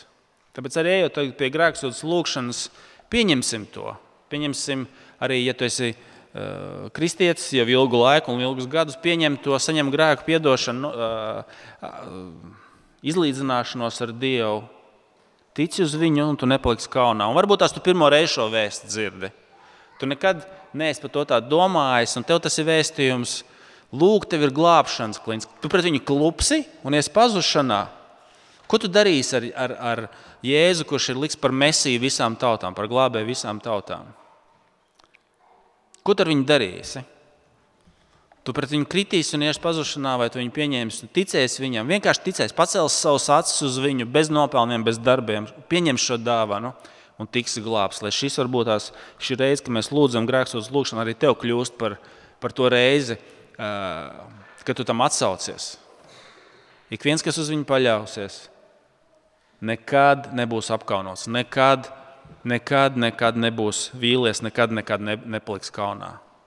Tāpēc 0.57 0.79
arī 0.81 0.95
ejot 1.01 1.19
pie 1.37 1.51
grēksūdzes 1.53 2.05
lūgšanas, 2.07 2.61
Pieņemsim 3.13 3.67
to. 3.75 3.95
Pieņemsim 4.33 4.87
arī, 5.23 5.41
ja 5.47 5.55
tu 5.55 5.67
esi 5.67 5.93
uh, 5.93 6.87
kristietis 6.97 7.49
jau 7.55 7.67
ilgu 7.71 8.01
laiku 8.03 8.35
un 8.35 8.43
ilgus 8.43 8.69
gadus, 8.71 8.99
pieņem 9.03 9.39
to, 9.45 9.59
saņem 9.63 9.93
grēku 9.95 10.27
piedošanu, 10.27 10.91
uh, 10.91 11.45
izlīdzināšanos 13.07 14.03
ar 14.03 14.15
Dievu. 14.17 14.65
Tici 15.57 15.81
uz 15.87 15.95
viņu, 15.97 16.27
un 16.33 16.37
tu 16.37 16.49
nepaliksi 16.49 16.91
kaunā. 16.93 17.31
Un 17.31 17.37
varbūt 17.39 17.63
tās 17.63 17.73
tu 17.73 17.81
pirmo 17.81 18.11
reizi 18.13 18.35
šo 18.35 18.51
vēstu 18.53 18.91
dzirdi. 18.91 19.31
Tu 19.97 20.09
nekad 20.09 20.43
neesi 20.77 21.01
par 21.01 21.13
to 21.15 21.23
tā 21.31 21.39
domājis, 21.41 22.19
un 22.19 22.27
tev 22.29 22.43
tas 22.45 22.59
ir 22.61 22.69
vēstījums. 22.69 23.39
Lūk, 23.97 24.27
tev 24.29 24.43
ir 24.45 24.53
glābšanas 24.53 25.23
klints. 25.23 25.49
Tu 25.63 25.71
pret 25.73 25.87
viņu 25.87 26.03
klupsi 26.05 26.65
un 26.85 26.97
ies 26.99 27.09
pazušanā. 27.13 27.87
Ko 28.67 28.79
tu 28.83 28.91
darīsi 28.91 29.37
ar, 29.39 29.49
ar, 29.55 29.75
ar 29.79 30.05
Jēzu, 30.47 30.87
kurš 30.89 31.13
ir 31.13 31.21
liks 31.23 31.39
par 31.39 31.55
mesiju 31.55 32.03
visām 32.03 32.35
tautām, 32.39 32.75
par 32.75 32.89
glābēju 32.91 33.29
visām 33.29 33.61
tautām? 33.63 34.09
Ko 36.07 36.15
tu 36.15 36.23
ar 36.23 36.31
viņu 36.31 36.47
darīsi? 36.47 37.03
Tu 38.47 38.55
pret 38.55 38.71
viņu 38.71 38.87
kritīsi 38.87 39.35
un 39.35 39.43
iešu 39.43 39.59
pazušanā, 39.59 40.13
vai 40.21 40.29
tu 40.31 40.39
viņu 40.39 40.53
pieņemsi, 40.55 41.09
ticēsi 41.15 41.65
viņam, 41.65 41.89
vienkārši 41.91 42.23
ticēsi, 42.29 42.55
pacels 42.55 42.95
savus 42.95 43.27
acis 43.35 43.65
uz 43.67 43.79
viņu, 43.83 44.07
bez 44.07 44.31
nopelniem, 44.31 44.85
bez 44.87 45.01
darbiem, 45.03 45.49
pieņem 45.67 45.99
šo 45.99 46.21
dāvanu 46.23 46.71
un 47.19 47.27
tiks 47.27 47.59
glābts. 47.65 48.05
Lai 48.07 48.13
šis 48.15 48.39
varbūt 48.39 48.71
tās 48.71 48.93
šī 49.19 49.39
reize, 49.41 49.65
kad 49.67 49.75
mēs 49.75 49.91
lūdzam 49.91 50.29
grēksos 50.31 50.71
lūgšanu, 50.71 51.03
arī 51.03 51.17
tev 51.19 51.35
kļūst 51.43 51.75
par, 51.81 51.99
par 52.43 52.55
to 52.55 52.71
reizi, 52.71 53.19
kad 53.59 54.79
tu 54.79 54.87
tam 54.87 55.03
atsaucies. 55.03 55.73
Ik 56.95 57.03
viens, 57.03 57.27
kas 57.27 57.43
uz 57.43 57.51
viņu 57.51 57.67
paļausies, 57.67 58.45
nekad 59.61 60.31
nebūs 60.37 60.71
apkaunots, 60.75 61.27
nekad, 61.33 61.89
nekad, 62.45 62.97
nekad 63.01 63.39
nebūs 63.41 63.91
vīlies, 63.97 64.43
nekad, 64.45 64.75
nekad 64.75 65.05
ne, 65.05 65.17
nepaliks 65.37 65.73
kaunā. 65.75 66.17